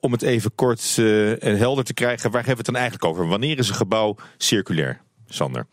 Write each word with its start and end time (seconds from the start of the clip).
Om 0.00 0.12
het 0.12 0.22
even 0.22 0.54
kort 0.54 0.94
eh, 0.98 1.44
en 1.44 1.56
helder 1.56 1.84
te 1.84 1.94
krijgen, 1.94 2.30
waar 2.30 2.44
hebben 2.44 2.50
we 2.52 2.56
het 2.56 2.66
dan 2.66 2.82
eigenlijk 2.82 3.04
over? 3.04 3.28
Wanneer 3.28 3.58
is 3.58 3.68
een 3.68 3.74
gebouw 3.74 4.16
circulair, 4.36 5.00
Sander? 5.28 5.66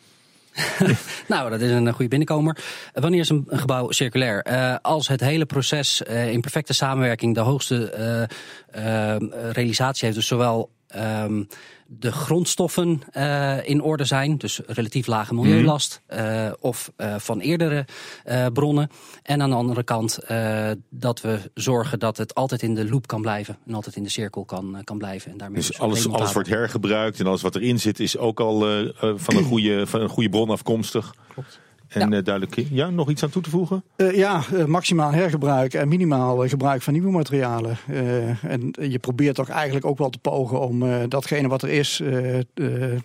nou, 1.27 1.49
dat 1.49 1.61
is 1.61 1.71
een 1.71 1.91
goede 1.91 2.07
binnenkomer. 2.07 2.57
Wanneer 2.93 3.19
is 3.19 3.29
een, 3.29 3.47
gebouw 3.49 3.91
circulair? 3.91 4.47
Uh, 4.47 4.75
als 4.81 5.07
het 5.07 5.19
hele 5.19 5.45
proces 5.45 6.01
in 6.01 6.41
perfecte 6.41 6.73
samenwerking 6.73 7.35
de 7.35 7.41
hoogste 7.41 8.29
realisatie 9.51 10.05
heeft, 10.05 10.17
dus 10.17 10.27
zowel 10.27 10.69
um, 10.95 11.47
de 11.87 12.11
grondstoffen 12.11 13.01
uh, 13.17 13.67
in 13.67 13.81
orde 13.81 14.05
zijn, 14.05 14.37
dus 14.37 14.61
relatief 14.65 15.07
lage 15.07 15.33
milieulast, 15.33 16.01
uh, 16.13 16.51
of 16.59 16.91
uh, 16.97 17.15
van 17.17 17.39
eerdere 17.39 17.85
bronnen. 18.53 18.89
En 19.23 19.41
aan 19.41 19.49
de 19.49 19.55
andere 19.55 19.83
kant 19.83 20.19
dat 20.89 21.21
we 21.21 21.39
zorgen 21.53 21.99
dat 21.99 22.17
het 22.17 22.35
altijd 22.35 22.61
in 22.61 22.75
de 22.75 22.89
loop 22.89 23.07
kan 23.07 23.21
blijven 23.21 23.57
en 23.67 23.73
altijd 23.73 23.95
in 23.95 24.03
de 24.03 24.09
cirkel 24.09 24.45
kan, 24.45 24.81
kan 24.83 24.97
blijven. 24.97 25.31
En 25.31 25.37
daarmee 25.37 25.57
dus 25.57 25.79
alles, 25.79 26.09
alles 26.09 26.33
wordt 26.33 26.49
hergebruikt 26.49 27.19
en 27.19 27.27
alles 27.27 27.41
wat 27.41 27.55
erin 27.55 27.79
zit 27.79 27.99
is 27.99 28.17
ook 28.17 28.39
al 28.39 28.59
van, 29.15 29.35
een 29.35 29.43
goede, 29.53 29.87
van 29.87 30.01
een 30.01 30.09
goede 30.09 30.29
bron 30.29 30.49
afkomstig. 30.49 31.15
Klopt. 31.33 31.59
En 31.93 32.11
ja. 32.11 32.21
duidelijk, 32.21 32.65
ja, 32.69 32.89
nog 32.89 33.09
iets 33.09 33.23
aan 33.23 33.29
toe 33.29 33.41
te 33.41 33.49
voegen? 33.49 33.83
Uh, 33.97 34.15
ja, 34.15 34.41
uh, 34.53 34.65
maximaal 34.65 35.11
hergebruik 35.11 35.73
en 35.73 35.87
minimaal 35.87 36.47
gebruik 36.47 36.81
van 36.81 36.93
nieuwe 36.93 37.11
materialen. 37.11 37.77
Uh, 37.89 38.43
en 38.43 38.73
je 38.89 38.99
probeert 38.99 39.35
toch 39.35 39.49
eigenlijk 39.49 39.85
ook 39.85 39.97
wel 39.97 40.09
te 40.09 40.19
pogen 40.19 40.59
om 40.59 41.07
datgene 41.07 41.47
wat 41.47 41.61
er 41.61 41.69
is, 41.69 42.01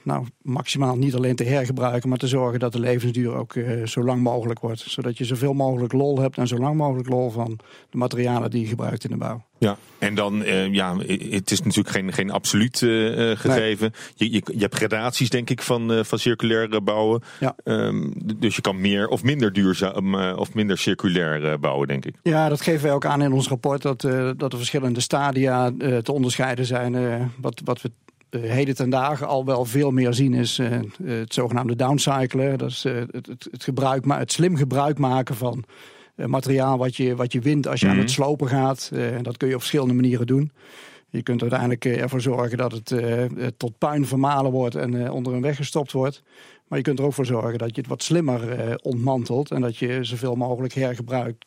nou, 0.02 0.26
maximaal 0.42 0.96
niet 0.96 1.14
alleen 1.14 1.36
te 1.36 1.44
hergebruiken, 1.44 2.08
maar 2.08 2.18
te 2.18 2.26
zorgen 2.26 2.60
dat 2.60 2.72
de 2.72 2.80
levensduur 2.80 3.34
ook 3.34 3.54
zo 3.84 4.02
lang 4.02 4.22
mogelijk 4.22 4.60
wordt. 4.60 4.80
Zodat 4.80 5.18
je 5.18 5.24
zoveel 5.24 5.52
mogelijk 5.52 5.92
lol 5.92 6.20
hebt 6.20 6.38
en 6.38 6.46
zo 6.46 6.56
lang 6.56 6.76
mogelijk 6.76 7.08
lol 7.08 7.30
van 7.30 7.58
de 7.90 7.98
materialen 7.98 8.50
die 8.50 8.60
je 8.60 8.66
gebruikt 8.66 9.04
in 9.04 9.10
de 9.10 9.16
bouw. 9.16 9.42
Ja, 9.58 9.76
en 9.98 10.14
dan, 10.14 10.42
uh, 10.42 10.72
ja, 10.72 10.96
het 11.30 11.50
is 11.50 11.62
natuurlijk 11.62 11.88
geen, 11.88 12.12
geen 12.12 12.30
absoluut 12.30 12.80
uh, 12.80 13.36
gegeven. 13.36 13.92
Nee. 14.16 14.30
Je, 14.30 14.32
je, 14.32 14.52
je, 14.54 14.60
hebt 14.60 14.74
gradaties, 14.74 15.30
denk 15.30 15.50
ik, 15.50 15.62
van, 15.62 15.92
uh, 15.92 16.04
van 16.04 16.18
circulair 16.18 16.82
bouwen. 16.82 17.22
Ja. 17.40 17.54
Um, 17.64 18.12
dus 18.36 18.56
je 18.56 18.62
kan 18.62 18.80
meer 18.80 19.08
of 19.08 19.22
minder 19.22 19.52
duurzaam 19.52 20.14
of 20.14 20.54
minder 20.54 20.78
circulair 20.78 21.60
bouwen, 21.60 21.88
denk 21.88 22.04
ik. 22.04 22.14
Ja, 22.22 22.48
dat 22.48 22.60
geven 22.60 22.82
wij 22.82 22.92
ook 22.92 23.06
aan 23.06 23.22
in 23.22 23.32
ons 23.32 23.48
rapport. 23.48 23.82
Dat, 23.82 24.00
dat 24.36 24.52
er 24.52 24.58
verschillende 24.58 25.00
stadia 25.00 25.72
te 26.02 26.12
onderscheiden 26.12 26.64
zijn. 26.64 27.32
wat, 27.40 27.60
wat 27.64 27.82
we 27.82 27.90
heden 28.38 28.74
ten 28.74 28.90
dagen 28.90 29.26
al 29.26 29.44
wel 29.44 29.64
veel 29.64 29.90
meer 29.90 30.14
zien 30.14 30.34
is 30.34 30.60
het 31.02 31.34
zogenaamde 31.34 31.76
downcyclen. 31.76 32.58
Dat 32.58 32.70
is 32.70 32.82
het, 32.82 33.12
het, 33.12 33.48
het, 33.50 33.64
gebruik, 33.64 34.04
het 34.08 34.32
slim 34.32 34.56
gebruik 34.56 34.98
maken 34.98 35.36
van 35.36 35.64
eh, 35.64 35.97
materiaal 36.26 36.78
wat 36.78 36.96
je, 36.96 37.16
wat 37.16 37.32
je 37.32 37.40
wint 37.40 37.66
als 37.66 37.80
je 37.80 37.86
aan 37.86 37.96
het 37.96 38.04
mhm. 38.04 38.14
slopen 38.14 38.48
gaat. 38.48 38.90
Uh, 38.92 39.06
dat 39.22 39.36
kun 39.36 39.48
je 39.48 39.54
op 39.54 39.60
verschillende 39.60 39.94
manieren 39.94 40.26
doen. 40.26 40.52
Je 41.10 41.22
kunt 41.22 41.40
uiteindelijk 41.40 41.84
eh, 41.84 42.00
ervoor 42.00 42.20
zorgen 42.20 42.58
dat 42.58 42.72
het 42.72 42.94
tot 43.56 43.78
puin 43.78 44.06
vermalen 44.06 44.50
wordt 44.50 44.74
en 44.74 45.10
onder 45.10 45.34
een 45.34 45.42
weg 45.42 45.56
gestopt 45.56 45.92
wordt. 45.92 46.22
Maar 46.66 46.78
je 46.78 46.84
kunt 46.84 46.98
er 46.98 47.04
ook 47.04 47.14
voor 47.14 47.26
zorgen 47.26 47.58
dat 47.58 47.74
je 47.74 47.80
het 47.80 47.90
wat 47.90 48.02
slimmer 48.02 48.76
ontmantelt 48.82 49.50
en 49.50 49.60
dat 49.60 49.76
je 49.76 49.98
zoveel 50.04 50.34
mogelijk 50.34 50.74
hergebruikt 50.74 51.44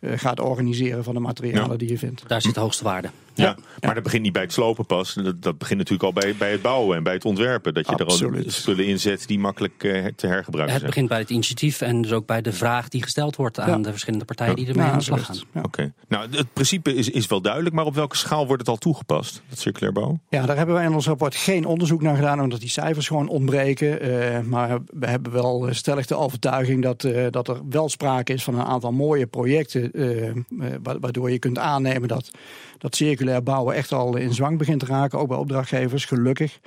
gaat 0.00 0.40
organiseren 0.40 1.04
van 1.04 1.14
de 1.14 1.20
materialen 1.20 1.78
die 1.78 1.88
je 1.88 1.98
vindt. 1.98 2.28
Daar 2.28 2.42
zit 2.42 2.54
de 2.54 2.60
hoogste 2.60 2.84
waarde. 2.84 3.10
Ja, 3.34 3.56
maar 3.80 3.94
dat 3.94 4.02
begint 4.02 4.22
niet 4.22 4.32
bij 4.32 4.42
het 4.42 4.52
slopen 4.52 4.86
pas. 4.86 5.14
Dat, 5.14 5.42
dat 5.42 5.58
begint 5.58 5.78
natuurlijk 5.78 6.04
al 6.04 6.12
bij, 6.12 6.34
bij 6.38 6.50
het 6.50 6.62
bouwen 6.62 6.96
en 6.96 7.02
bij 7.02 7.12
het 7.12 7.24
ontwerpen. 7.24 7.74
Dat 7.74 7.86
je 7.86 7.96
Absoluut. 7.96 8.38
er 8.38 8.44
al 8.44 8.50
spullen 8.50 8.86
in 8.86 9.00
zet 9.00 9.26
die 9.26 9.38
makkelijk 9.38 9.84
uh, 9.84 10.06
te 10.16 10.26
hergebruiken 10.26 10.76
Het 10.76 10.86
begint 10.86 11.08
bij 11.08 11.18
het 11.18 11.30
initiatief 11.30 11.80
en 11.80 12.02
dus 12.02 12.12
ook 12.12 12.26
bij 12.26 12.42
de 12.42 12.52
vraag 12.52 12.88
die 12.88 13.02
gesteld 13.02 13.36
wordt 13.36 13.60
aan 13.60 13.82
de 13.82 13.90
verschillende 13.90 14.24
partijen 14.24 14.56
die 14.56 14.66
ermee 14.66 14.86
aan 14.86 14.98
de 14.98 15.04
slag 15.04 15.26
gaan. 15.26 15.36
Oké. 15.62 15.92
Nou, 16.08 16.28
het 16.30 16.52
principe 16.52 16.94
is, 16.94 17.10
is 17.10 17.26
wel 17.26 17.40
duidelijk, 17.40 17.74
maar 17.74 17.84
op 17.84 17.94
welke 17.94 18.16
schaal 18.16 18.46
wordt 18.46 18.60
het 18.60 18.70
al 18.70 18.76
toegepast, 18.76 19.42
dat 19.48 19.58
circulair 19.58 19.92
bouwen? 19.92 20.22
Ja, 20.28 20.46
daar 20.46 20.56
hebben 20.56 20.74
wij 20.74 20.84
in 20.84 20.94
ons 20.94 21.06
rapport 21.06 21.34
geen 21.34 21.64
onderzoek 21.64 22.02
naar 22.02 22.16
gedaan, 22.16 22.40
omdat 22.40 22.60
die 22.60 22.68
cijfers 22.68 23.06
gewoon 23.06 23.28
ontbreken. 23.28 24.08
Uh, 24.08 24.40
maar 24.40 24.78
we 24.86 25.06
hebben 25.06 25.32
wel 25.32 25.66
stellig 25.70 26.06
de 26.06 26.16
overtuiging 26.16 26.82
dat, 26.82 27.04
uh, 27.04 27.26
dat 27.30 27.48
er 27.48 27.60
wel 27.68 27.88
sprake 27.88 28.32
is 28.32 28.44
van 28.44 28.54
een 28.54 28.64
aantal 28.64 28.92
mooie 28.92 29.26
projecten, 29.26 29.90
waardoor 30.82 31.30
je 31.30 31.38
kunt 31.38 31.58
aannemen 31.58 32.08
dat 32.08 32.30
dat 32.84 32.96
circulair 32.96 33.23
bouwen 33.42 33.74
echt 33.74 33.92
al 33.92 34.16
in 34.16 34.34
zwang 34.34 34.58
begint 34.58 34.80
te 34.80 34.86
raken, 34.86 35.18
ook 35.18 35.28
bij 35.28 35.36
opdrachtgevers, 35.36 36.04
gelukkig. 36.04 36.60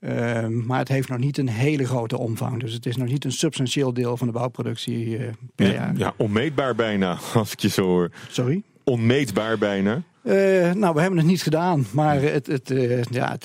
Uh, 0.00 0.46
maar 0.46 0.78
het 0.78 0.88
heeft 0.88 1.08
nog 1.08 1.18
niet 1.18 1.38
een 1.38 1.48
hele 1.48 1.86
grote 1.86 2.18
omvang. 2.18 2.60
Dus 2.60 2.72
het 2.72 2.86
is 2.86 2.96
nog 2.96 3.08
niet 3.08 3.24
een 3.24 3.32
substantieel 3.32 3.92
deel 3.92 4.16
van 4.16 4.26
de 4.26 4.32
bouwproductie 4.32 5.18
uh, 5.18 5.28
per 5.54 5.66
ja, 5.66 5.72
jaar. 5.72 5.96
Ja, 5.96 6.14
onmeetbaar 6.16 6.74
bijna, 6.74 7.18
als 7.34 7.52
ik 7.52 7.60
je 7.60 7.68
zo 7.68 7.82
hoor. 7.82 8.10
Sorry? 8.28 8.62
Onmeetbaar 8.84 9.58
bijna. 9.58 10.02
Uh, 10.22 10.34
nou, 10.72 10.94
we 10.94 11.00
hebben 11.00 11.18
het 11.18 11.26
niet 11.26 11.42
gedaan, 11.42 11.86
maar 11.90 12.22
het, 12.22 12.46
het, 12.46 12.70
uh, 12.70 13.02
ja, 13.02 13.30
het, 13.30 13.44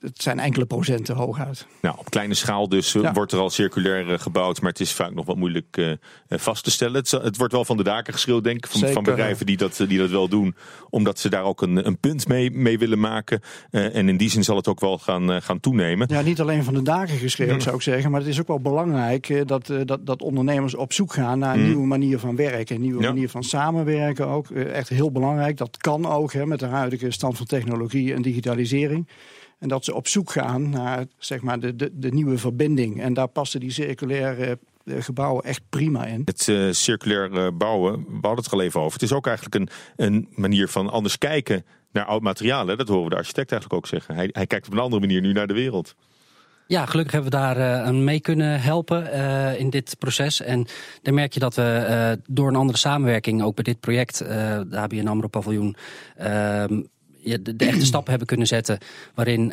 het, 0.00 0.22
zijn 0.22 0.38
enkele 0.38 0.66
procenten 0.66 1.14
hooguit. 1.14 1.66
Nou, 1.80 1.98
op 1.98 2.10
kleine 2.10 2.34
schaal 2.34 2.68
dus 2.68 2.92
ja. 2.92 3.12
wordt 3.12 3.32
er 3.32 3.38
al 3.38 3.50
circulair 3.50 4.18
gebouwd, 4.18 4.60
maar 4.60 4.70
het 4.70 4.80
is 4.80 4.92
vaak 4.92 5.14
nog 5.14 5.26
wat 5.26 5.36
moeilijk 5.36 5.96
vast 6.28 6.64
te 6.64 6.70
stellen. 6.70 7.04
Het, 7.10 7.36
wordt 7.36 7.52
wel 7.52 7.64
van 7.64 7.76
de 7.76 7.82
daken 7.82 8.12
geschreeuwd, 8.12 8.44
denk 8.44 8.56
ik, 8.56 8.66
van, 8.66 8.88
van 8.88 9.02
bedrijven 9.02 9.46
die 9.46 9.56
dat, 9.56 9.84
die 9.88 9.98
dat 9.98 10.10
wel 10.10 10.28
doen, 10.28 10.54
omdat 10.90 11.18
ze 11.18 11.28
daar 11.28 11.44
ook 11.44 11.62
een, 11.62 11.86
een 11.86 11.98
punt 11.98 12.28
mee, 12.28 12.50
mee 12.50 12.78
willen 12.78 13.00
maken. 13.00 13.40
en 13.70 14.08
in 14.08 14.16
die 14.16 14.30
zin 14.30 14.44
zal 14.44 14.56
het 14.56 14.68
ook 14.68 14.80
wel 14.80 14.98
gaan, 14.98 15.42
gaan 15.42 15.60
toenemen. 15.60 16.08
Ja, 16.10 16.20
niet 16.20 16.40
alleen 16.40 16.64
van 16.64 16.74
de 16.74 16.82
daken 16.82 17.18
geschreeuwd, 17.18 17.62
zou 17.62 17.76
ik 17.76 17.82
zeggen, 17.82 18.10
maar 18.10 18.20
het 18.20 18.28
is 18.28 18.40
ook 18.40 18.48
wel 18.48 18.60
belangrijk 18.60 19.48
dat, 19.48 19.72
dat, 19.84 20.06
dat 20.06 20.22
ondernemers 20.22 20.74
op 20.74 20.92
zoek 20.92 21.12
gaan 21.12 21.38
naar 21.38 21.54
een 21.54 21.60
mm. 21.60 21.66
nieuwe 21.66 21.86
manier 21.86 22.18
van 22.18 22.36
werken, 22.36 22.74
een 22.74 22.82
nieuwe 22.82 23.02
ja. 23.02 23.08
manier 23.08 23.28
van 23.28 23.42
samenwerken 23.42 24.26
ook. 24.26 24.50
echt 24.50 24.88
heel 24.88 25.12
belangrijk. 25.12 25.56
Dat 25.56 25.78
kan 25.80 26.06
ook 26.06 26.32
hè, 26.32 26.46
met 26.46 26.58
de 26.58 26.66
huidige 26.66 27.10
stand 27.10 27.36
van 27.36 27.46
technologie 27.46 28.14
en 28.14 28.22
digitalisering. 28.22 29.08
En 29.58 29.68
dat 29.68 29.84
ze 29.84 29.94
op 29.94 30.08
zoek 30.08 30.30
gaan 30.30 30.70
naar 30.70 31.06
zeg 31.18 31.40
maar, 31.40 31.60
de, 31.60 31.76
de, 31.76 31.90
de 31.92 32.10
nieuwe 32.10 32.38
verbinding. 32.38 33.00
En 33.00 33.14
daar 33.14 33.28
passen 33.28 33.60
die 33.60 33.70
circulaire 33.70 34.58
eh, 34.84 35.02
gebouwen 35.02 35.44
echt 35.44 35.62
prima 35.68 36.06
in. 36.06 36.22
Het 36.24 36.46
uh, 36.46 36.72
circulair 36.72 37.56
bouwen, 37.56 37.92
we 37.92 38.18
hadden 38.26 38.44
het 38.44 38.52
al 38.52 38.60
even 38.60 38.80
over. 38.80 38.92
Het 38.92 39.02
is 39.02 39.12
ook 39.12 39.26
eigenlijk 39.26 39.54
een, 39.54 39.68
een 39.96 40.28
manier 40.34 40.68
van 40.68 40.90
anders 40.90 41.18
kijken 41.18 41.64
naar 41.92 42.04
oud 42.04 42.22
materiaal. 42.22 42.66
Hè? 42.66 42.76
Dat 42.76 42.88
horen 42.88 43.04
we 43.04 43.10
de 43.10 43.16
architect 43.16 43.52
eigenlijk 43.52 43.82
ook 43.82 43.90
zeggen. 43.90 44.14
Hij, 44.14 44.28
hij 44.32 44.46
kijkt 44.46 44.66
op 44.66 44.72
een 44.72 44.78
andere 44.78 45.00
manier 45.00 45.20
nu 45.20 45.32
naar 45.32 45.46
de 45.46 45.54
wereld. 45.54 45.94
Ja, 46.70 46.86
gelukkig 46.86 47.12
hebben 47.12 47.30
we 47.30 47.36
daar 47.36 47.86
uh, 47.86 47.90
mee 47.90 48.20
kunnen 48.20 48.60
helpen 48.60 49.06
uh, 49.14 49.58
in 49.58 49.70
dit 49.70 49.96
proces. 49.98 50.40
En 50.40 50.66
dan 51.02 51.14
merk 51.14 51.34
je 51.34 51.40
dat 51.40 51.54
we 51.54 51.86
uh, 51.88 52.22
door 52.28 52.48
een 52.48 52.56
andere 52.56 52.78
samenwerking, 52.78 53.42
ook 53.42 53.54
bij 53.54 53.64
dit 53.64 53.80
project, 53.80 54.18
de 54.18 54.76
ABN 54.76 55.06
AMRO 55.06 55.28
Paviljoen, 55.28 55.76
ehm, 56.16 56.82
de, 57.22 57.56
de, 57.56 57.66
echte 57.66 57.84
stappen 57.84 58.10
hebben 58.10 58.28
kunnen 58.28 58.46
zetten. 58.46 58.78
Waarin 59.14 59.52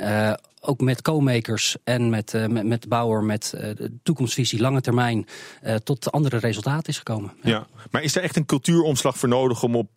ook 0.61 0.81
met 0.81 1.01
co-makers 1.01 1.75
en 1.83 2.09
met, 2.09 2.33
met, 2.47 2.65
met 2.65 2.81
de 2.81 2.87
bouwer, 2.87 3.23
met 3.23 3.49
de 3.51 3.91
toekomstvisie, 4.03 4.61
lange 4.61 4.81
termijn, 4.81 5.25
tot 5.83 6.11
andere 6.11 6.37
resultaten 6.37 6.89
is 6.89 6.97
gekomen. 6.97 7.33
Ja. 7.41 7.49
ja. 7.49 7.67
maar 7.91 8.03
is 8.03 8.15
er 8.15 8.23
echt 8.23 8.35
een 8.35 8.45
cultuuromslag 8.45 9.17
voor 9.17 9.29
nodig 9.29 9.63
om 9.63 9.75
op, 9.75 9.89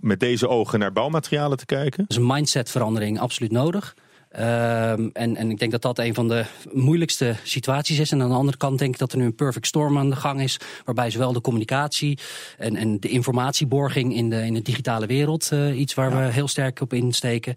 met 0.00 0.20
deze 0.20 0.48
ogen 0.48 0.78
naar 0.78 0.92
bouwmaterialen 0.92 1.58
te 1.58 1.66
kijken? 1.66 1.98
Dat 1.98 2.10
is 2.10 2.16
een 2.16 2.26
mindsetverandering 2.26 3.18
absoluut 3.18 3.52
nodig. 3.52 3.94
Um, 4.36 5.10
en, 5.12 5.36
en 5.36 5.50
ik 5.50 5.58
denk 5.58 5.70
dat 5.70 5.82
dat 5.82 5.98
een 5.98 6.14
van 6.14 6.28
de 6.28 6.44
moeilijkste 6.72 7.34
situaties 7.42 7.98
is. 7.98 8.12
En 8.12 8.22
aan 8.22 8.28
de 8.28 8.34
andere 8.34 8.56
kant 8.56 8.78
denk 8.78 8.92
ik 8.92 8.98
dat 8.98 9.12
er 9.12 9.18
nu 9.18 9.24
een 9.24 9.34
perfect 9.34 9.66
storm 9.66 9.98
aan 9.98 10.10
de 10.10 10.16
gang 10.16 10.40
is. 10.42 10.60
Waarbij 10.84 11.10
zowel 11.10 11.32
de 11.32 11.40
communicatie 11.40 12.18
en, 12.58 12.76
en 12.76 13.00
de 13.00 13.08
informatieborging 13.08 14.14
in 14.14 14.30
de, 14.30 14.44
in 14.44 14.54
de 14.54 14.62
digitale 14.62 15.06
wereld. 15.06 15.50
Uh, 15.52 15.78
iets 15.78 15.94
waar 15.94 16.10
ja. 16.10 16.18
we 16.18 16.32
heel 16.32 16.48
sterk 16.48 16.80
op 16.80 16.92
insteken. 16.92 17.54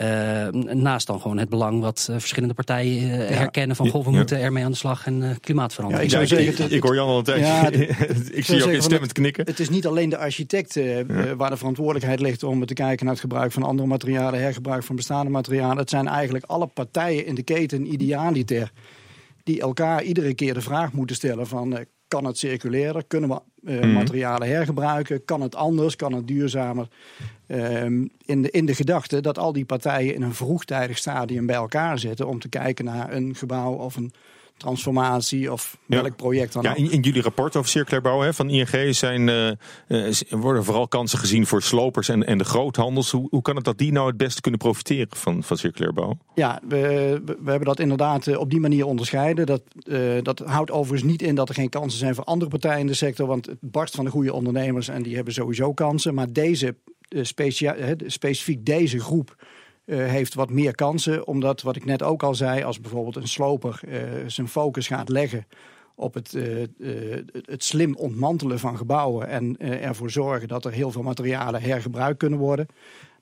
Uh, 0.00 0.48
naast 0.72 1.06
dan 1.06 1.20
gewoon 1.20 1.38
het 1.38 1.48
belang 1.48 1.80
wat 1.80 2.06
uh, 2.10 2.16
verschillende 2.18 2.54
partijen 2.54 3.06
ja. 3.06 3.34
herkennen. 3.34 3.76
Van 3.76 3.88
goh, 3.88 4.04
we 4.04 4.10
moeten 4.10 4.40
ermee 4.40 4.64
aan 4.64 4.70
de 4.70 4.76
slag 4.76 5.06
en 5.06 5.38
klimaatverandering. 5.40 6.10
ik, 6.10 6.16
zou 6.16 6.26
zeggen, 6.26 6.64
ik, 6.64 6.70
ik, 6.70 6.82
hoor 6.82 6.94
Jan 6.94 7.08
al 7.08 7.18
een 7.18 7.24
tijdje. 7.24 7.86
ik 8.32 8.44
zie 8.44 8.64
ook 8.64 8.70
instemmend 8.70 9.12
knikken. 9.12 9.46
Het 9.46 9.60
is 9.60 9.68
niet 9.68 9.86
alleen 9.86 10.08
de 10.08 10.18
architect 10.18 10.74
waar 11.36 11.50
de 11.50 11.56
verantwoordelijkheid 11.56 12.20
ligt 12.20 12.42
om 12.42 12.66
te 12.66 12.74
kijken 12.74 13.04
naar 13.04 13.14
het 13.14 13.22
gebruik 13.22 13.52
van 13.52 13.62
andere 13.62 13.88
materialen. 13.88 14.40
Hergebruik 14.40 14.82
van 14.82 14.96
bestaande 14.96 15.30
materialen. 15.30 15.76
Het 15.76 15.90
zijn 15.90 16.08
eigenlijk 16.10 16.44
alle 16.44 16.66
partijen 16.66 17.26
in 17.26 17.34
de 17.34 17.42
keten 17.42 17.92
idealiter 17.92 18.72
die 19.42 19.60
elkaar 19.60 20.02
iedere 20.02 20.34
keer 20.34 20.54
de 20.54 20.60
vraag 20.60 20.92
moeten 20.92 21.16
stellen 21.16 21.46
van... 21.46 21.72
Uh, 21.72 21.78
kan 22.10 22.24
het 22.24 22.38
circulairder? 22.38 23.04
Kunnen 23.04 23.30
we 23.30 23.40
mhm. 23.72 23.92
materialen 23.92 24.48
hergebruiken? 24.48 25.24
Kan 25.24 25.40
het 25.40 25.54
anders? 25.54 25.96
Kan 25.96 26.12
het 26.12 26.26
duurzamer? 26.26 26.88
Ehm, 27.46 28.06
in, 28.24 28.42
de, 28.42 28.50
in 28.50 28.66
de 28.66 28.74
gedachte 28.74 29.20
dat 29.20 29.38
al 29.38 29.52
die 29.52 29.64
partijen 29.64 30.14
in 30.14 30.22
een 30.22 30.34
vroegtijdig 30.34 30.98
stadium 30.98 31.46
bij 31.46 31.56
elkaar 31.56 31.98
zitten 31.98 32.28
om 32.28 32.38
te 32.38 32.48
kijken 32.48 32.84
naar 32.84 33.12
een 33.12 33.34
gebouw 33.34 33.72
of 33.72 33.96
een 33.96 34.12
transformatie 34.60 35.52
of 35.52 35.78
welk 35.86 36.16
project 36.16 36.52
dan 36.52 36.62
ja, 36.62 36.74
in, 36.74 36.90
in, 36.90 37.00
jullie 37.00 37.22
rapport 37.22 37.56
over 37.56 37.70
circulair 37.70 38.02
bouwen 38.02 38.26
hè, 38.26 38.34
van 38.34 38.50
ING 38.50 38.94
zijn, 38.94 39.28
uh, 39.88 40.12
worden 40.30 40.64
vooral 40.64 40.88
kansen 40.88 41.18
gezien 41.18 41.46
voor 41.46 41.62
slopers 41.62 42.08
en, 42.08 42.26
en 42.26 42.38
de 42.38 42.44
groothandels. 42.44 43.10
Hoe, 43.10 43.26
hoe 43.30 43.42
kan 43.42 43.56
het 43.56 43.64
dat 43.64 43.78
die 43.78 43.92
nou 43.92 44.06
het 44.06 44.16
beste 44.16 44.40
kunnen 44.40 44.60
profiteren 44.60 45.16
van, 45.16 45.42
van 45.42 45.56
circulair 45.56 45.92
bouwen? 45.92 46.20
Ja, 46.34 46.60
we, 46.68 46.76
we 47.24 47.50
hebben 47.50 47.68
dat 47.68 47.80
inderdaad 47.80 48.26
eh, 48.26 48.38
op 48.38 48.50
die 48.50 48.60
manier 48.60 48.86
onderscheiden. 48.86 49.46
Dat, 49.46 49.62
dat 50.22 50.38
houdt 50.38 50.70
overigens 50.70 51.10
niet 51.10 51.22
in 51.22 51.34
dat 51.34 51.48
er 51.48 51.54
geen 51.54 51.68
kansen 51.68 51.98
zijn 51.98 52.14
voor 52.14 52.24
andere 52.24 52.50
partijen 52.50 52.80
in 52.80 52.86
de 52.86 52.94
sector. 52.94 53.26
Want 53.26 53.46
het 53.46 53.58
barst 53.60 53.94
van 53.94 54.04
de 54.04 54.10
goede 54.10 54.32
ondernemers 54.32 54.88
en 54.88 55.02
die 55.02 55.14
hebben 55.14 55.34
sowieso 55.34 55.72
kansen. 55.72 56.14
Maar 56.14 56.32
deze, 56.32 56.76
specia, 57.08 57.76
specifiek 58.06 58.66
deze 58.66 59.00
groep 59.00 59.36
uh, 59.38 59.59
heeft 59.96 60.34
wat 60.34 60.50
meer 60.50 60.74
kansen. 60.74 61.26
Omdat, 61.26 61.62
wat 61.62 61.76
ik 61.76 61.84
net 61.84 62.02
ook 62.02 62.22
al 62.22 62.34
zei, 62.34 62.62
als 62.62 62.80
bijvoorbeeld 62.80 63.16
een 63.16 63.28
sloper 63.28 63.80
uh, 63.88 64.00
zijn 64.26 64.48
focus 64.48 64.86
gaat 64.86 65.08
leggen 65.08 65.46
op 65.94 66.14
het, 66.14 66.34
uh, 66.34 66.66
het 67.32 67.64
slim 67.64 67.96
ontmantelen 67.96 68.58
van 68.58 68.76
gebouwen 68.76 69.28
en 69.28 69.58
ervoor 69.58 70.10
zorgen 70.10 70.48
dat 70.48 70.64
er 70.64 70.72
heel 70.72 70.90
veel 70.90 71.02
materialen 71.02 71.62
hergebruikt 71.62 72.18
kunnen 72.18 72.38
worden 72.38 72.66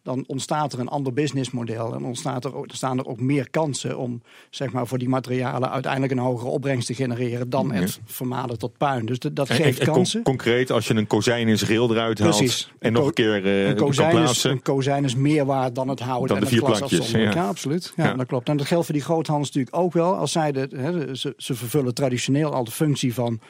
dan 0.02 0.24
ontstaat 0.26 0.72
er 0.72 0.78
een 0.78 0.88
ander 0.88 1.12
businessmodel. 1.12 1.94
En 1.94 2.04
ontstaat 2.04 2.44
er, 2.44 2.52
staan 2.66 2.98
er 2.98 3.06
ook 3.06 3.20
meer 3.20 3.50
kansen 3.50 3.98
om 3.98 4.22
zeg 4.50 4.72
maar, 4.72 4.86
voor 4.86 4.98
die 4.98 5.08
materialen 5.08 5.70
uiteindelijk 5.70 6.12
een 6.12 6.18
hogere 6.18 6.50
opbrengst 6.50 6.86
te 6.86 6.94
genereren 6.94 7.50
dan 7.50 7.72
het 7.72 8.00
vermalen 8.04 8.58
tot 8.58 8.76
puin. 8.76 9.06
Dus 9.06 9.18
dat, 9.18 9.50
geeft 9.50 9.84
kansen. 9.84 10.22
concreet, 10.22 10.70
als 10.70 10.86
je 10.86 10.94
een 10.94 11.06
kozijn 11.06 11.48
in 11.48 11.58
zijn 11.58 11.70
eruit 11.70 12.18
haalt 12.18 12.36
Precies. 12.36 12.72
en 12.78 12.92
nog 12.92 13.06
een 13.06 13.12
keer 13.12 13.44
uh, 13.44 13.68
een 13.68 13.76
kozijn 13.76 14.10
kan 14.10 14.20
plaatsen. 14.20 14.50
Is, 14.50 14.56
een 14.56 14.62
kozijn 14.62 15.04
is 15.04 15.14
meer 15.14 15.44
waard 15.44 15.74
dan 15.74 15.88
het 15.88 16.00
hout 16.00 16.28
dan 16.28 16.36
en 16.36 16.42
de 16.42 16.48
vier 16.48 16.62
plankjes. 16.62 17.10
Ja. 17.10 17.18
ja. 17.18 17.46
absoluut. 17.48 17.92
Ja, 17.96 18.14
dat 18.14 18.26
klopt. 18.26 18.48
En 18.48 18.56
dat 18.56 18.66
geldt 18.66 18.84
voor 18.84 18.94
die 18.94 19.04
groothandels 19.04 19.52
natuurlijk 19.52 19.76
ook 19.76 19.92
wel. 19.92 20.16
Als 20.16 20.32
zij 20.32 20.52
de, 20.52 21.08
ze, 21.12 21.34
ze 21.36 21.54
vervullen 21.54 21.94
traditioneel 21.94 22.52
al 22.52 22.64
de 22.64 22.70
functie 22.70 23.14
van 23.14 23.40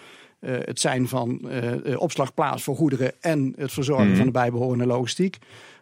uh, 0.41 0.57
het 0.65 0.81
zijn 0.81 1.09
van 1.09 1.49
uh, 1.87 2.01
opslagplaats 2.01 2.63
voor 2.63 2.77
goederen 2.77 3.13
en 3.21 3.53
het 3.57 3.73
verzorgen 3.73 4.05
mm 4.05 4.11
-hmm. 4.11 4.19
van 4.19 4.27
de 4.27 4.33
bijbehorende 4.33 4.87
logistiek. 4.87 5.39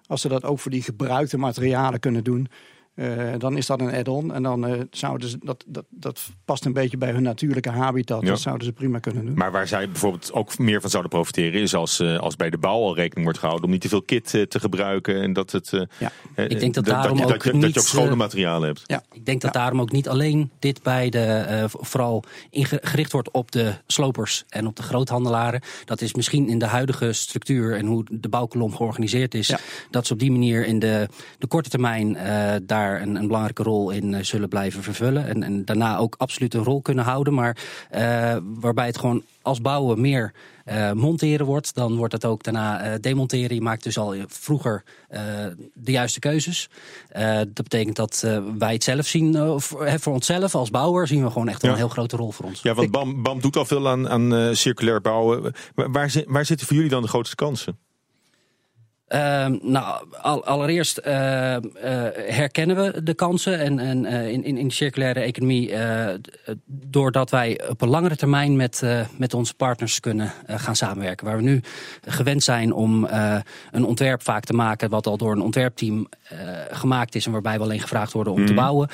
Als 0.06 0.20
ze 0.20 0.29
dat 0.29 0.44
ook 0.44 0.58
voor 0.58 0.70
die 0.70 0.82
gebruikte 0.82 1.38
materialen 1.38 2.00
kunnen 2.00 2.25
doen, 2.25 2.49
uh, 2.96 3.32
dan 3.38 3.56
is 3.56 3.66
dat 3.66 3.81
een 3.81 3.94
add-on. 3.94 4.32
En 4.32 4.43
dan 4.43 4.70
uh, 4.70 4.81
zouden 4.90 5.28
ze, 5.28 5.38
dat, 5.43 5.64
dat, 5.66 5.84
dat 5.90 6.31
past 6.44 6.64
een 6.64 6.72
beetje 6.72 6.96
bij 6.96 7.10
hun 7.10 7.22
natuurlijke 7.22 7.70
habitat. 7.70 8.22
Ja. 8.22 8.28
Dat 8.28 8.40
zouden 8.40 8.66
ze 8.66 8.72
prima 8.72 8.98
kunnen 8.98 9.25
doen. 9.25 9.34
Maar 9.34 9.52
waar 9.52 9.69
zij 9.69 9.87
bijvoorbeeld 9.87 10.32
ook 10.32 10.58
meer 10.58 10.81
van 10.81 10.90
zouden 10.90 11.10
profiteren, 11.10 11.60
is 11.60 11.75
als, 11.75 12.00
uh, 12.00 12.19
als 12.19 12.37
bij 12.37 12.50
de 12.50 12.58
bouw 12.58 12.81
al 12.81 12.94
rekening 12.94 13.25
wordt 13.25 13.38
gehouden 13.38 13.66
om 13.66 13.72
niet 13.72 13.81
te 13.81 13.88
veel 13.88 14.02
kit 14.02 14.28
te 14.28 14.60
gebruikt 14.60 15.08
en 15.08 15.32
dat 15.32 15.52
het. 15.52 15.70
ja. 15.98 16.12
ik 16.37 16.60
denk 16.60 16.75
dat 16.75 16.84
daarom 16.84 17.19
dat, 17.19 17.32
ook 17.32 17.44
dat, 17.44 17.52
niet, 17.52 17.62
dat 17.62 17.75
je 17.75 17.81
ook 17.81 17.87
schone 17.87 18.14
materialen 18.14 18.69
hebt. 18.69 18.82
Ja. 18.87 19.02
Ik 19.12 19.26
denk 19.26 19.40
dat 19.40 19.52
daarom 19.52 19.81
ook 19.81 19.93
niet 19.93 20.08
alleen 20.08 20.50
dit 20.58 20.82
bij 20.82 21.10
de 21.10 21.64
vooral 21.69 22.25
gericht 22.50 23.12
wordt 23.12 23.31
op 23.31 23.52
de 23.52 23.72
slopers 23.87 24.44
en 24.48 24.66
op 24.66 24.76
de 24.76 24.82
groothandelaren. 24.82 25.62
Dat 25.84 26.00
is 26.00 26.14
misschien 26.14 26.48
in 26.48 26.58
de 26.58 26.66
huidige 26.66 27.12
structuur 27.12 27.76
en 27.76 27.87
hoe 27.87 28.04
de 28.10 28.28
bouwkolom 28.28 28.75
georganiseerd 28.75 29.34
is, 29.34 29.46
ja. 29.46 29.58
dat 29.90 30.06
ze 30.06 30.12
op 30.12 30.19
die 30.19 30.31
manier 30.31 30.66
in 30.66 30.78
de, 30.78 31.08
de 31.38 31.46
korte 31.46 31.69
termijn 31.69 32.16
daar 32.66 32.85
een, 32.94 33.16
een, 33.16 33.26
belangrijke 33.26 33.62
rol 33.62 33.90
in 33.90 34.12
uh, 34.12 34.22
zullen 34.22 34.48
blijven 34.48 34.82
vervullen. 34.82 35.26
En, 35.26 35.42
en, 35.42 35.64
daarna 35.64 35.96
ook 35.96 36.14
absoluut 36.18 36.54
een 36.54 36.64
rol 36.64 36.82
kunnen 36.82 37.04
houden. 37.04 37.34
Maar 37.34 37.56
uh, 37.94 38.36
waarbij 38.42 38.86
het 38.86 38.98
gewoon 38.98 39.22
als 39.42 39.60
bouwen 39.60 40.00
meer 40.00 40.32
uh, 40.66 40.92
monteren 40.92 41.46
wordt, 41.46 41.74
dan 41.74 41.96
wordt 41.96 42.12
het 42.12 42.24
ook 42.24 42.42
daarna 42.42 42.86
uh, 42.86 42.94
demonteren. 43.00 43.54
Je 43.54 43.62
maakt 43.62 43.82
dus 43.82 43.98
al 43.98 44.14
vroeger 44.28 44.82
uh, 45.10 45.20
de 45.74 45.90
juiste 45.90 46.18
keuzes. 46.18 46.68
dat 47.38 47.54
betekent 47.54 47.96
dat 47.96 48.26
wij 48.58 48.72
het 48.72 48.84
zelf 48.84 49.06
zien, 49.06 49.60
voor, 49.60 50.00
voor, 50.00 50.12
onszelf 50.12 50.54
als 50.54 50.70
bouwer, 50.70 51.06
zien 51.06 51.24
we 51.24 51.30
gewoon 51.30 51.48
echt 51.48 51.62
ja. 51.62 51.68
een 51.68 51.76
heel 51.76 51.88
grote 51.88 52.16
rol 52.16 52.30
voor 52.30 52.44
ons. 52.44 52.62
Ja, 52.62 52.74
want 52.74 52.90
BAM, 52.90 53.22
BAM 53.22 53.40
doet 53.40 53.56
al 53.56 53.64
veel 53.64 53.88
aan, 53.88 54.08
aan 54.08 54.56
circulair 54.56 55.00
bouwen. 55.00 55.54
Waar, 55.74 56.10
waar 56.26 56.44
zitten 56.44 56.66
voor 56.66 56.76
jullie 56.76 56.90
dan 56.90 57.02
de 57.02 57.08
grootste 57.08 57.36
kansen? 57.36 57.78
Uh, 59.14 59.47
nou, 59.62 60.06
al, 60.23 60.44
allereerst 60.44 61.00
uh, 61.06 61.12
uh, 61.12 61.58
herkennen 62.14 62.76
we 62.76 63.03
de 63.03 63.14
kansen 63.14 63.58
en, 63.58 63.79
en 63.79 64.05
uh, 64.05 64.29
in, 64.29 64.44
in, 64.44 64.56
in 64.56 64.70
circulaire 64.70 65.20
economie 65.20 65.75
doordat 66.67 67.31
wij 67.31 67.69
op 67.69 67.82
een 67.82 67.88
langere 67.88 68.17
termijn 68.17 68.56
met, 68.56 68.82
met 69.19 69.35
onze 69.35 69.55
partners 69.55 70.00
kunnen 70.00 70.32
gaan 70.47 70.76
samenwerken. 70.76 71.26
Waar 71.26 71.37
we 71.37 71.43
nu 71.43 71.61
gewend 72.00 72.43
zijn 72.43 72.73
om 72.73 73.08
een 73.70 73.85
ontwerp 73.85 74.23
vaak 74.23 74.44
te 74.44 74.53
maken 74.53 74.91
wat 74.91 75.06
al 75.06 75.17
door 75.17 75.32
een 75.32 75.43
ontwerpteam 75.43 76.08
gemaakt 76.70 77.14
is 77.14 77.26
en 77.26 77.32
waarbij 77.32 77.56
we 77.56 77.62
alleen 77.62 77.81
gevraagd 77.81 78.12
worden 78.12 78.32
om 78.32 78.41
mm. 78.41 78.47
te 78.47 78.53
mhm. 78.53 78.62
bouwen, 78.62 78.88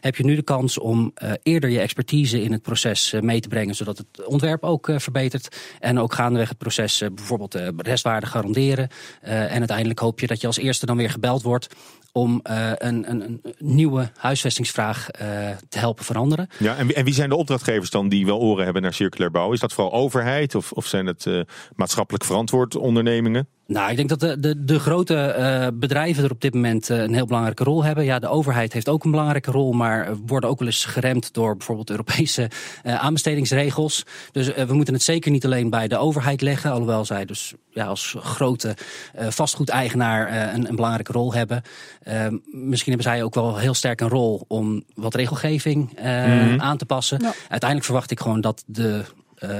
heb 0.00 0.16
je 0.16 0.24
nu 0.24 0.34
de 0.34 0.42
kans 0.42 0.78
om 0.78 1.12
eerder 1.42 1.70
je 1.70 1.80
expertise 1.80 2.42
in 2.42 2.52
het 2.52 2.62
proces 2.62 3.14
mee 3.20 3.40
te 3.40 3.48
brengen, 3.48 3.74
zodat 3.74 3.98
het 3.98 4.26
ontwerp 4.26 4.64
ook 4.64 4.90
verbetert 4.96 5.56
en 5.80 5.98
ook 5.98 6.14
gaandeweg 6.14 6.48
het 6.48 6.58
proces 6.58 7.02
bijvoorbeeld 7.14 7.52
de 7.52 7.74
restwaarde 7.76 8.26
garanderen. 8.26 8.88
Uh, 9.24 9.52
en 9.52 9.58
uiteindelijk 9.58 9.98
hoop 9.98 10.20
je 10.20 10.26
dat 10.26 10.40
je 10.40 10.46
als 10.46 10.58
eerste 10.58 10.86
dan 10.86 10.96
weer 10.96 11.10
gebeld 11.10 11.42
wordt 11.42 11.74
om 12.12 12.40
uh, 12.50 12.70
een, 12.74 13.10
een, 13.10 13.20
een, 13.22 13.40
nieuwe 13.58 14.10
huisvestingsvraag 14.16 15.08
uh, 15.20 15.48
te 15.68 15.78
helpen 15.78 16.04
veranderen. 16.04 16.48
Ja, 16.58 16.76
en, 16.76 16.94
en, 16.94 17.04
wie 17.04 17.14
zijn 17.14 17.28
de 17.28 17.36
opdrachtgevers 17.36 17.90
dan 17.90 18.08
die 18.08 18.26
wel 18.26 18.38
oren 18.38 18.64
hebben 18.64 18.82
naar 18.82 18.94
circulair 18.94 19.30
bouwen? 19.30 19.54
Is 19.54 19.60
dat 19.60 19.72
vooral 19.72 19.92
overheid 19.92 20.54
of, 20.54 20.72
of 20.72 20.86
zijn 20.86 21.06
het 21.06 21.26
maatschappelijk 21.74 22.24
verantwoord 22.24 22.76
ondernemingen? 22.76 23.48
Nou, 23.66 23.90
ik 23.90 23.96
denk 23.96 24.08
dat 24.08 24.20
de, 24.20 24.40
de, 24.40 24.64
de 24.64 24.78
grote 24.78 25.36
uh, 25.38 25.66
bedrijven 25.78 26.24
er 26.24 26.30
op 26.30 26.40
dit 26.40 26.54
moment 26.54 26.90
uh, 26.90 27.02
een 27.02 27.14
heel 27.14 27.26
belangrijke 27.26 27.64
rol 27.64 27.84
hebben. 27.84 28.04
Ja, 28.04 28.18
de 28.18 28.28
overheid 28.28 28.72
heeft 28.72 28.88
ook 28.88 29.04
een 29.04 29.10
belangrijke 29.10 29.50
rol, 29.50 29.72
maar 29.72 30.16
worden 30.26 30.50
ook 30.50 30.58
wel 30.58 30.68
eens 30.68 30.84
geremd 30.84 31.34
door 31.34 31.56
bijvoorbeeld 31.56 31.90
Europese 31.90 32.50
uh, 32.84 32.94
aanbestedingsregels. 32.94 34.04
Dus 34.32 34.54
we 34.54 34.74
moeten 34.74 34.94
het 34.94 35.02
zeker 35.02 35.30
niet 35.30 35.44
alleen 35.44 35.70
bij 35.70 35.88
de 35.88 35.96
overheid 35.96 36.40
leggen, 36.40 36.70
alhoewel 36.70 37.04
zij 37.04 37.24
dus 37.24 37.54
ja, 37.70 37.86
als 37.86 38.16
grote 38.18 38.76
vastgoedeigenaar 39.16 40.54
een, 40.54 40.68
een 40.68 40.76
belangrijke 40.76 41.12
rol 41.12 41.34
hebben. 41.34 41.62
Ehm, 42.02 42.36
misschien 42.50 42.92
hebben 42.92 43.12
zij 43.12 43.22
ook 43.22 43.34
wel 43.34 43.56
heel 43.56 43.74
sterk 43.74 44.00
een 44.00 44.08
rol 44.08 44.44
om 44.48 44.84
wat 44.94 45.14
regelgeving 45.14 45.90
mm 46.00 46.06
-hmm. 46.06 46.60
aan 46.60 46.76
te 46.76 46.86
passen. 46.86 47.18
Ja. 47.20 47.32
Uiteindelijk 47.48 47.84
verwacht 47.84 48.10
ik 48.10 48.20
gewoon 48.20 48.40
dat 48.40 48.62
de 48.66 49.04
uh, 49.44 49.50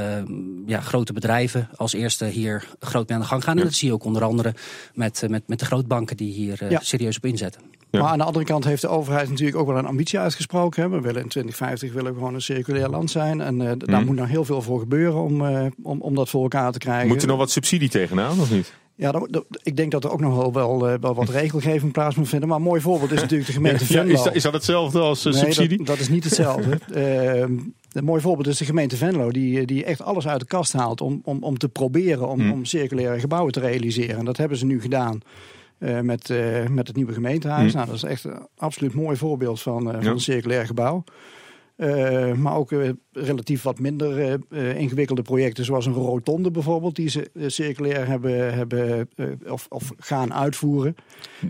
ja, 0.67 0.81
grote 0.81 1.13
bedrijven 1.13 1.69
als 1.77 1.93
eerste 1.93 2.25
hier 2.25 2.65
groot 2.81 3.09
mee 3.09 3.17
aan 3.17 3.23
de 3.23 3.29
gang 3.29 3.45
gaan. 3.45 3.59
En 3.59 3.65
dat 3.65 3.75
zie 3.75 3.89
je 3.89 3.95
ook 3.95 4.05
onder 4.05 4.25
andere 4.25 4.55
met, 4.95 5.23
eh, 5.23 5.29
met, 5.29 5.43
met 5.49 5.59
de 5.59 5.65
grootbanken 5.65 6.17
die 6.17 6.33
hier 6.33 6.73
uh, 6.73 6.79
serieus 6.81 7.17
op 7.17 7.25
inzetten. 7.25 7.63
Ja. 7.91 8.01
Maar 8.01 8.11
aan 8.11 8.19
de 8.19 8.25
andere 8.25 8.45
kant 8.45 8.65
heeft 8.65 8.83
de 8.83 8.89
overheid 8.89 9.29
natuurlijk 9.29 9.57
ook 9.57 9.67
wel 9.67 9.77
een 9.77 9.87
ambitie 9.87 10.19
uitgesproken. 10.19 10.91
We 10.91 11.01
willen 11.01 11.23
in 11.23 11.29
2050 11.29 11.93
willen 11.93 12.13
we 12.13 12.19
gewoon 12.19 12.35
een 12.35 12.43
circulair 12.43 12.89
land 12.89 13.11
zijn. 13.11 13.41
En 13.41 13.61
uh, 13.61 13.73
daar 13.79 13.99
mhm. 13.99 14.05
moet 14.05 14.17
nog 14.17 14.29
heel 14.29 14.45
veel 14.45 14.63
voor 14.63 14.79
gebeuren 14.79 15.23
om, 15.23 15.43
om, 15.83 16.01
om 16.01 16.15
dat 16.15 16.29
voor 16.29 16.43
elkaar 16.43 16.73
te 16.73 16.79
krijgen. 16.79 17.09
Moet 17.09 17.23
er 17.23 17.29
nog 17.29 17.39
wat 17.39 17.51
subsidie 17.51 17.89
tegenaan 17.89 18.41
of 18.41 18.51
niet? 18.51 18.75
Ja, 18.95 19.13
dat, 19.13 19.27
dat, 19.31 19.45
ik 19.63 19.77
denk 19.77 19.91
dat 19.91 20.05
er 20.05 20.11
ook 20.11 20.21
nog 20.21 20.37
wel, 20.37 20.53
wel, 20.53 20.99
wel 21.01 21.15
wat 21.15 21.29
regelgeving 21.41 21.93
plaats 21.93 22.17
moet 22.17 22.29
vinden. 22.29 22.49
Maar 22.49 22.59
een 22.59 22.65
mooi 22.65 22.81
voorbeeld 22.81 23.13
is 23.13 23.21
natuurlijk 23.21 23.49
de 23.49 23.55
gemeente 23.55 23.85
ja, 23.89 24.01
Venlo. 24.01 24.13
Is 24.13 24.23
dat, 24.23 24.35
is 24.35 24.43
dat 24.43 24.53
hetzelfde 24.53 25.01
als 25.01 25.21
subsidie? 25.21 25.79
Dat, 25.79 25.87
dat, 25.87 25.99
is 25.99 26.09
niet 26.09 26.25
hetzelfde. 26.25 26.79
Ehm, 26.95 27.53
een 27.97 28.05
mooi 28.05 28.21
voorbeeld 28.21 28.47
is 28.47 28.59
de 28.59 28.65
gemeente 28.65 28.97
Venlo, 28.97 29.31
die, 29.31 29.67
die 29.67 29.85
echt 29.85 30.03
alles 30.03 30.29
uit 30.29 30.41
de 30.41 30.47
kast 30.47 30.73
haalt 30.73 31.01
om, 31.01 31.21
om, 31.25 31.43
om 31.43 31.59
te 31.59 31.69
proberen 31.69 32.29
om, 32.29 32.41
hmm. 32.41 32.53
om 32.53 32.65
circulaire 32.65 33.21
gebouwen 33.21 33.53
te 33.53 33.61
realiseren. 33.61 34.19
En 34.19 34.25
dat 34.25 34.37
hebben 34.37 34.59
ze 34.59 34.67
nu 34.67 34.81
gedaan. 34.81 35.21
Uh, 35.79 36.01
met, 36.01 36.31
uh, 36.31 36.67
met 36.67 36.87
het 36.87 36.97
nieuwe 36.97 37.13
gemeentehuis. 37.13 37.73
Hmm. 37.73 37.75
Nou, 37.75 37.87
dat 37.87 37.97
is 37.97 38.03
echt 38.03 38.25
een 38.25 38.47
absoluut 38.57 38.95
mooi 38.95 39.17
voorbeeld 39.17 39.63
van, 39.63 39.89
uh, 39.89 39.95
van 39.95 40.07
een 40.07 40.21
circulair 40.21 40.67
gebouw. 40.67 41.05
Uh, 41.77 42.33
maar 42.33 42.57
ook 42.57 42.73
uh, 42.73 42.91
relatief 43.13 43.63
wat 43.63 43.79
minder 43.79 44.39
uh, 44.49 44.79
ingewikkelde 44.79 45.23
projecten, 45.23 45.65
zoals 45.65 45.87
een 45.87 45.93
rotonde 45.93 46.51
bijvoorbeeld, 46.51 46.97
die 46.97 47.09
ze 47.09 47.31
circulair 47.47 48.07
hebben, 48.07 48.55
hebben 48.55 49.09
of, 49.49 49.67
of, 49.69 49.93
gaan 49.99 50.35
uitvoeren. 50.35 50.97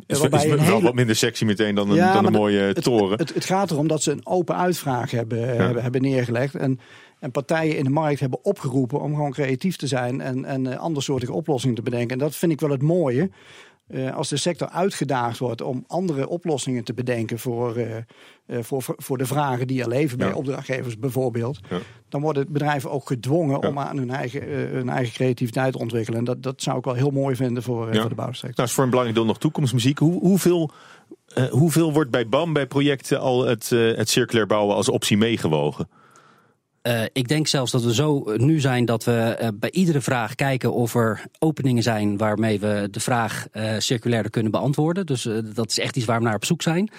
Is, 0.07 0.19
waarbij 0.19 0.45
is 0.45 0.51
wel 0.51 0.59
hele... 0.59 0.81
wat 0.81 0.95
minder 0.95 1.17
sexy 1.17 1.45
meteen 1.45 1.75
dan 1.75 1.91
een, 1.91 1.97
ja, 1.97 2.13
dan 2.13 2.27
een 2.27 2.33
mooie 2.33 2.59
het, 2.59 2.83
toren. 2.83 3.19
Het, 3.19 3.35
het, 3.35 3.45
gaat 3.45 3.71
erom 3.71 3.89
dat 3.89 4.03
ze 4.03 4.11
een 4.11 4.27
open 4.27 4.57
uitvraag 4.57 5.11
hebben, 5.11 5.39
ja. 5.39 5.47
hebben, 5.47 5.83
hebben, 5.83 6.03
neergelegd. 6.03 6.55
En, 6.55 6.81
en 7.19 7.31
partijen 7.31 7.77
in 7.77 7.85
de 7.85 7.91
markt 7.91 8.21
hebben 8.21 8.45
opgeroepen 8.45 9.01
om 9.01 9.15
gewoon 9.15 9.33
creatief 9.33 9.77
te 9.77 9.87
zijn 9.87 10.21
en, 10.21 10.45
en 10.45 10.79
andersoortige 10.79 11.33
oplossingen 11.33 11.77
te 11.77 11.83
bedenken. 11.83 12.11
En 12.11 12.19
dat 12.19 12.37
vind 12.37 12.53
ik 12.53 12.61
wel 12.61 12.71
het 12.71 12.83
mooie. 12.83 13.31
Uh, 13.89 14.17
als 14.17 14.29
de 14.29 14.37
sector 14.37 14.69
uitgedaagd 14.69 15.39
wordt 15.39 15.63
om 15.63 15.85
andere 15.87 16.29
oplossingen 16.29 16.85
te 16.85 16.95
bedenken 16.95 17.39
voor, 17.39 17.79
uh, 17.79 17.97
uh, 18.47 18.59
voor, 18.63 18.83
voor 18.87 19.19
de 19.19 19.27
vragen 19.27 19.67
die 19.67 19.83
er 19.83 19.89
leven 19.89 20.19
bij 20.19 20.33
opdrachtgevers 20.33 20.99
bijvoorbeeld, 20.99 21.61
ja. 21.71 21.79
dan 22.09 22.21
worden 22.21 22.53
bedrijven 22.53 22.91
ook 22.91 23.07
gedwongen 23.07 23.61
ja. 23.61 23.69
om 23.69 23.79
aan 23.79 23.97
hun 23.97 24.11
eigen, 24.11 24.49
hun 24.49 24.89
eigen 24.89 25.15
creativiteit 25.15 25.73
te 25.73 25.79
ontwikkelen. 25.79 26.19
En 26.19 26.25
dat, 26.25 26.43
dat 26.43 26.63
zou 26.63 26.79
ik 26.79 26.85
wel 26.85 26.95
heel 26.95 27.11
mooi 27.11 27.37
vinden 27.37 27.63
voor, 27.63 27.95
voor 27.95 28.09
de 28.09 28.15
bouwsector. 28.15 28.57
Nou, 28.57 28.69
is 28.69 28.75
voor 28.75 28.85
een 28.85 28.91
belangrijk 28.91 29.19
deel 29.19 29.29
nog 29.29 29.39
toekomstmuziek. 29.39 29.99
Hoe, 29.99 30.21
hoeveel, 30.21 30.71
hoeveel 31.51 31.93
wordt 31.93 32.11
bij 32.11 32.29
BAM, 32.29 32.53
bij 32.53 32.67
projecten, 32.67 33.21
al 33.21 33.45
het, 33.45 33.69
het 33.71 34.09
circulair 34.09 34.47
bouwen 34.47 34.77
als 34.77 34.89
optie 34.89 35.17
meegewogen? 35.17 35.89
Uh, 36.87 37.03
ik 37.13 37.29
denk 37.29 37.47
zelfs 37.47 37.73
dat 37.73 37.83
we 37.83 37.95
zo 37.95 38.37
nu 38.37 38.61
zijn 38.61 38.85
dat 38.85 39.05
we 39.05 39.39
uh, 39.43 39.49
bij 39.55 39.71
iedere 39.71 40.01
vraag 40.01 40.35
kijken 40.35 40.73
of 40.73 40.95
er 40.95 41.25
openingen 41.39 41.83
zijn 41.83 42.17
waarmee 42.17 42.61
we 42.61 42.89
de 42.91 43.01
vraag 43.01 43.47
circulairder 43.79 44.31
kunnen 44.31 44.53
beantwoorden. 44.53 45.07
Dus 45.07 45.29
dat 45.55 45.71
is 45.71 45.79
echt 45.79 45.97
iets 45.97 46.07
waar 46.07 46.19
we 46.19 46.25
naar 46.25 46.35
op 46.35 46.45
zoek 46.45 46.63
zijn. 46.63 46.91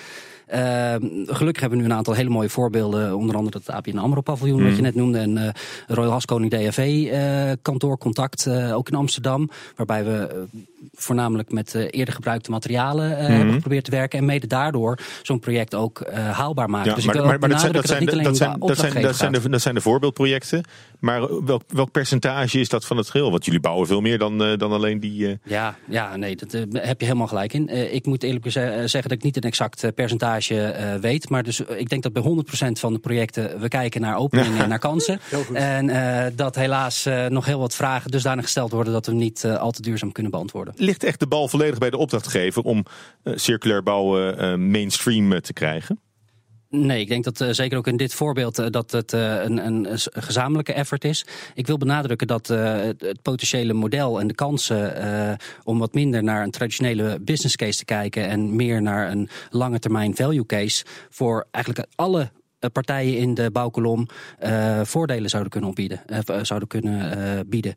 Uh, 0.54 0.96
gelukkig 1.26 1.62
hebben 1.62 1.80
we 1.80 1.86
nu 1.86 1.92
een 1.92 1.98
aantal 1.98 2.14
hele 2.14 2.30
mooie 2.30 2.50
voorbeelden. 2.50 3.16
Onder 3.16 3.36
andere 3.36 3.58
het 3.58 3.70
ABN 3.70 3.98
AMRO 3.98 4.22
paviljoen, 4.22 4.64
wat 4.64 4.76
je 4.76 4.82
net 4.82 4.96
noemde. 4.96 5.18
En 5.18 5.38
uh, 5.38 5.50
Royal 5.88 6.12
Haskoning 6.12 6.52
DAV 6.52 6.78
uh, 6.78 7.52
kantoor 7.62 7.98
Contact, 7.98 8.50
ook 8.50 8.90
in 8.90 8.96
Amsterdam. 8.96 9.50
Waarbij 9.76 10.04
we 10.04 10.46
voornamelijk 10.94 11.52
met 11.52 11.74
eerder 11.74 12.14
gebruikte 12.14 12.52
materialen 12.52 13.10
mm. 13.10 13.16
hebben 13.16 13.54
geprobeerd 13.54 13.84
te 13.84 13.92
werken. 13.92 14.20
En 14.20 14.26
mede 14.26 14.48
daardoor 14.48 15.00
zo'n 15.22 15.40
project 15.40 15.76
ook 15.76 16.02
haalbaar 16.14 16.70
maken. 16.70 16.90
Ja, 16.90 16.96
dus 16.96 17.06
maar, 17.06 17.16
ik 17.16 17.24
maar, 17.24 17.40
maar 17.40 17.50
dat, 17.50 17.60
zijn, 17.60 17.72
dat, 17.72 17.88
zijn, 17.88 18.06
dat, 18.06 18.14
zijn, 18.14 18.60
dat, 18.60 18.78
zijn, 18.78 19.02
dat, 19.02 19.16
zijn 19.16 19.32
de, 19.32 19.50
dat 19.50 19.62
zijn 19.62 19.76
de 19.76 19.82
voorbeeldprojecten. 19.82 20.64
Maar 21.00 21.46
welk, 21.46 21.64
welk 21.68 21.92
percentage 21.92 22.60
is 22.60 22.70
dat 22.70 22.86
van 22.86 22.98
het 22.98 23.10
geheel? 23.10 23.32
Want 23.32 23.46
jullie 23.46 23.60
bouwen 23.60 23.88
veel 23.88 24.02
meer 24.02 24.18
dan, 24.18 24.38
dan 24.38 24.72
alleen 24.72 25.00
die... 25.00 25.40
Ja, 25.44 25.76
ja, 25.88 26.16
nee, 26.16 26.36
dat 26.36 26.52
heb 26.72 27.00
je 27.00 27.06
helemaal 27.06 27.28
gelijk 27.28 27.54
in. 27.54 27.94
ik 27.94 28.06
moet 28.06 28.24
eerlijk 28.24 28.52
zeggen 28.52 29.02
dat 29.02 29.12
ik 29.12 29.24
niet 29.24 29.36
een 29.36 29.42
exact 29.42 29.96
percentage 29.96 30.37
uh, 30.40 30.96
weet. 30.96 31.30
Maar 31.30 31.44
dus 31.44 31.60
ik 31.60 31.90
denk 31.90 32.04
dat 32.04 32.14
bij 32.14 32.24
100% 32.24 32.72
van 32.72 32.94
de 32.94 33.00
projecten 33.00 33.60
we 33.60 33.68
kijken 33.68 34.02
naar 34.02 34.18
openingen 34.18 34.62
en 34.64 34.70
naar 34.70 34.80
kansen. 34.80 35.20
En 35.54 35.90
uh, 35.90 36.26
dat 36.36 36.56
helaas 36.56 37.08
nog 37.30 37.46
heel 37.46 37.60
wat 37.60 37.76
vragen 37.76 38.12
dusdanig 38.12 38.44
gesteld 38.44 38.72
worden 38.72 38.94
dat 38.94 39.06
we 39.06 39.14
niet 39.14 39.46
al 39.46 39.72
te 39.72 39.82
duurzaam 39.82 40.12
kunnen 40.12 40.32
beantwoorden. 40.32 40.74
Ligt 40.78 41.04
echt 41.04 41.20
de 41.20 41.28
bal 41.28 41.48
volledig 41.48 41.80
bij 41.80 41.90
de 41.90 41.98
opdrachtgever 41.98 42.64
om 42.64 42.86
circulair 43.24 43.84
bouwen 43.84 44.70
mainstream 44.72 45.42
te 45.42 45.54
krijgen? 45.54 46.00
Nee, 46.70 47.02
ik 47.02 47.08
denk 47.08 47.24
dat 47.24 47.42
uh, 47.42 47.50
zeker 47.52 47.78
ook 47.78 47.88
in 47.88 47.98
dit 47.98 48.14
voorbeeld 48.14 48.60
uh, 48.60 48.66
dat 48.70 48.92
het 48.92 49.14
uh, 49.14 49.44
een, 49.44 49.66
een, 49.66 49.88
gezamenlijke 50.12 50.74
effort 50.74 51.04
is. 51.04 51.26
Ik 51.54 51.68
wil 51.68 51.78
benadrukken 51.78 52.28
dat 52.28 52.48
het, 52.48 53.02
het, 53.02 53.22
potentiële 53.22 53.74
model 53.74 54.20
en 54.20 54.28
de 54.28 54.34
kansen 54.34 55.38
om 55.64 55.80
wat 55.80 55.94
minder 55.94 56.24
naar 56.24 56.44
een 56.44 56.52
traditionele 56.52 57.20
business 57.22 57.56
case 57.56 57.78
te 57.78 57.86
kijken 57.86 58.28
en 58.28 58.56
meer 58.56 58.82
naar 58.82 59.12
een 59.12 59.30
lange 59.50 59.80
termijn 59.80 60.16
value 60.16 60.46
case 60.46 60.86
voor 61.10 61.48
eigenlijk 61.52 61.88
alle 61.96 62.32
partijen 62.72 63.18
in 63.18 63.34
de 63.34 63.52
bouwkolom 63.52 64.08
voordelen 64.84 65.30
zouden 65.30 65.52
kunnen 65.52 65.70
opbieden, 65.70 66.02
zouden 66.42 66.68
kunnen 66.68 67.50
bieden. 67.50 67.74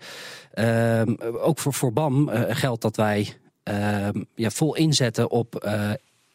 Ehm, 0.53 1.15
ook 1.41 1.59
voor, 1.59 1.75
voor 1.75 1.93
BAM 1.93 2.31
geldt 2.49 2.83
dat 2.83 2.97
wij 2.97 3.35
ehm, 3.63 4.23
ja, 4.35 4.51
vol 4.51 4.77
inzetten 4.77 5.31
op 5.31 5.71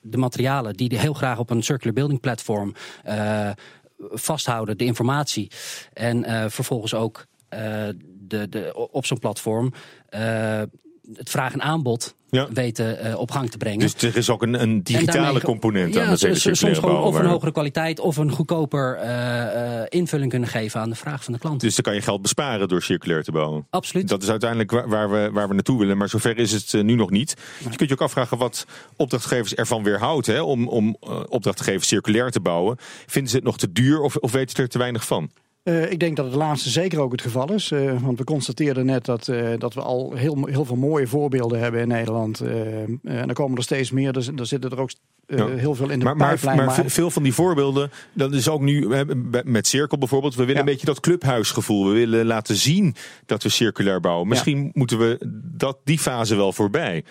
de 0.06 0.18
materialen 0.18 0.74
die 0.74 1.00
heel 1.00 1.14
graag 1.14 1.40
op 1.40 1.50
een 1.50 1.64
circular 1.64 1.94
building 1.94 2.20
platform 2.20 2.74
uh, 3.08 3.50
vasthouden, 3.98 4.78
de 4.78 4.86
informatie. 4.86 5.52
En 5.94 6.30
uh, 6.30 6.46
vervolgens 6.48 6.94
ook 6.94 7.26
uh, 7.50 7.60
de, 8.28 8.50
de, 8.50 8.90
op 8.92 9.06
zo'n 9.06 9.20
platform 9.20 9.74
het 11.14 11.30
vraag 11.30 11.54
en 11.54 11.62
aanbod 11.62 12.16
ja. 12.30 12.48
weten 12.54 13.08
uh, 13.08 13.20
op 13.20 13.32
gang 13.32 13.50
te 13.52 13.58
brengen. 13.58 13.80
Dus 13.80 13.94
er 13.94 14.18
is 14.18 14.30
ook 14.30 14.42
een, 14.42 14.62
een 14.62 14.84
digitale 14.84 15.42
component 15.42 15.94
ja, 15.94 16.06
aan 16.06 16.16
de 16.16 16.28
hele 16.28 16.56
soms 16.56 16.80
gewoon 16.80 17.04
of 17.04 17.16
een 17.16 17.26
hogere 17.26 17.52
kwaliteit 17.52 18.00
of 18.00 18.18
een 18.18 18.32
goedkoper 18.32 19.00
uh, 19.02 19.08
uh, 19.08 19.82
invulling 19.90 20.30
kunnen 20.30 20.50
geven 20.50 20.80
aan 20.80 20.90
de 20.90 20.96
vraag 20.96 21.24
van 21.24 21.34
de 21.34 21.40
klant. 21.40 21.62
Dus 21.62 21.76
dan 21.76 21.84
kan 21.84 21.94
je 21.94 22.02
geld 22.02 22.22
besparen 22.22 22.68
door 22.68 22.82
circulair 22.82 23.24
te 23.24 23.32
bouwen. 23.32 23.68
Absoluut. 23.70 24.08
Dat 24.08 24.24
is 24.24 24.30
uiteindelijk 24.30 24.72
waar, 24.72 24.90
waar 24.90 25.12
we, 25.12 25.30
waar 25.32 25.48
we 25.48 25.54
naartoe 25.54 25.80
willen, 25.80 25.98
maar 25.98 26.10
zover 26.10 26.38
is 26.38 26.52
het 26.52 26.84
nu 26.84 26.96
nog 26.96 27.10
niet. 27.10 27.34
Je 27.70 27.76
kunt 27.76 27.90
je 27.90 27.96
ook 27.96 28.02
afvragen 28.02 28.38
wat 28.38 28.66
opdrachtgevers 28.96 29.56
ervan 29.56 29.84
weerhoudt 29.84 30.28
hè, 30.28 30.42
om, 30.42 30.68
om 30.68 30.98
opdrachtgevers 31.30 31.88
circulair 31.88 32.32
te 32.32 32.40
bouwen. 32.40 32.78
Vinden 33.06 33.32
ze 33.32 33.36
het 33.36 33.46
nog 33.46 33.58
te 33.58 33.72
duur 33.72 34.02
of, 34.02 34.16
of 34.16 34.32
weten 34.32 34.56
ze 34.56 34.62
er 34.62 34.70
te 34.70 34.78
weinig 34.78 35.06
van? 35.06 35.30
Uh, 35.66 35.92
ik 35.92 36.00
denk 36.00 36.16
dat 36.16 36.26
het 36.26 36.36
laatste 36.36 36.70
zeker 36.70 37.00
ook 37.00 37.12
het 37.12 37.22
geval 37.22 37.54
is. 37.54 37.72
Uh, 37.72 38.02
want 38.02 38.18
we 38.18 38.24
constateerden 38.24 38.86
net 38.86 39.06
dat, 39.06 39.28
uh, 39.28 39.50
dat 39.58 39.74
we 39.74 39.82
al 39.82 40.14
heel, 40.14 40.46
heel 40.46 40.66
veel 40.66 40.76
mooie 40.76 41.08
voorbeelden 41.08 41.60
hebben 41.60 41.82
in 41.82 41.88
Nederland. 41.88 42.40
en 42.40 43.00
er 43.04 43.34
komen 43.34 43.58
er 43.58 43.64
steeds 43.64 43.92
meer. 43.92 44.14
Dus 44.14 44.28
er 44.28 44.46
zitten 44.46 44.72
er 44.72 44.80
ook 44.80 44.90
ja. 45.28 45.48
heel 45.48 45.76
veel 45.76 45.90
in 45.90 46.00
de 46.00 46.06
maar, 46.06 46.16
maar, 46.16 46.40
maar, 46.44 46.56
maar, 46.56 46.84
veel 46.86 47.12
van 47.12 47.24
die 47.24 47.34
voorbeelden, 47.34 47.92
dat 48.14 48.34
is 48.34 48.50
ook 48.50 48.62
nu 48.62 48.88
met 49.44 49.68
Cirkel 49.68 49.98
bijvoorbeeld. 49.98 50.36
We 50.36 50.46
willen 50.46 50.54
ja. 50.54 50.60
een 50.60 50.66
beetje 50.66 50.86
dat 50.86 51.00
clubhuisgevoel. 51.00 51.88
We 51.88 51.94
willen 51.94 52.26
laten 52.26 52.56
zien 52.56 52.96
dat 53.26 53.44
we 53.44 53.50
circulair 53.50 54.00
bouwen. 54.00 54.28
Misschien 54.28 54.64
ja. 54.64 54.70
moeten 54.74 54.98
we 54.98 55.18
dat, 55.44 55.78
die 55.84 56.00
fase 56.00 56.36
wel 56.36 56.54
voorbij 56.54 57.04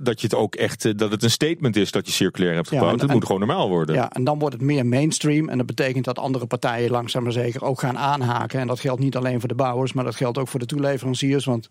dat 0.00 0.20
je 0.20 0.26
het 0.26 0.34
ook 0.34 0.54
echt, 0.54 0.84
eh, 0.84 0.92
dat 0.96 1.10
het 1.10 1.22
een 1.22 1.30
statement 1.30 1.76
is 1.76 1.90
dat 1.90 2.06
je 2.06 2.12
circulair 2.12 2.54
hebt 2.54 2.68
gebouwd. 2.68 3.00
Ja, 3.00 3.04
het 3.04 3.12
moet 3.12 3.24
gewoon 3.24 3.40
normaal 3.40 3.68
worden. 3.68 3.94
Ja, 3.94 4.12
en 4.12 4.24
dan 4.24 4.38
wordt 4.38 4.54
het 4.54 4.64
meer 4.64 4.86
mainstream. 4.86 5.48
En 5.48 5.56
dat 5.58 5.66
betekent 5.66 6.04
dat 6.04 6.18
andere 6.18 6.46
partijen 6.46 6.90
langzaam 6.90 7.22
maar 7.22 7.32
zeker 7.32 7.64
ook 7.64 7.80
gaan 7.80 7.98
aanhaken. 7.98 8.60
En 8.60 8.66
dat 8.66 8.80
geldt 8.80 9.00
niet 9.00 9.16
alleen 9.16 9.40
voor 9.40 9.48
de 9.48 9.54
bouwers, 9.54 9.92
maar 9.92 10.04
dat 10.04 10.14
geldt 10.14 10.38
ook 10.38 10.48
voor 10.48 10.60
de 10.60 10.66
toeleveranciers. 10.66 11.44
Want 11.44 11.68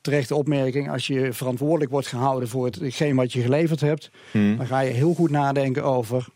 terechte 0.00 0.34
opmerking, 0.34 0.90
als 0.90 1.06
je 1.06 1.32
verantwoordelijk 1.32 1.90
wordt 1.90 2.06
gehouden 2.06 2.48
voor 2.48 2.64
hetgeen 2.64 3.16
wat 3.16 3.32
je 3.32 3.40
geleverd 3.40 3.80
hebt, 3.80 4.10
hmm. 4.30 4.56
dan 4.56 4.66
ga 4.66 4.80
je 4.80 4.90
heel 4.90 5.14
goed 5.14 5.30
nadenken 5.30 5.84
over 5.84 6.26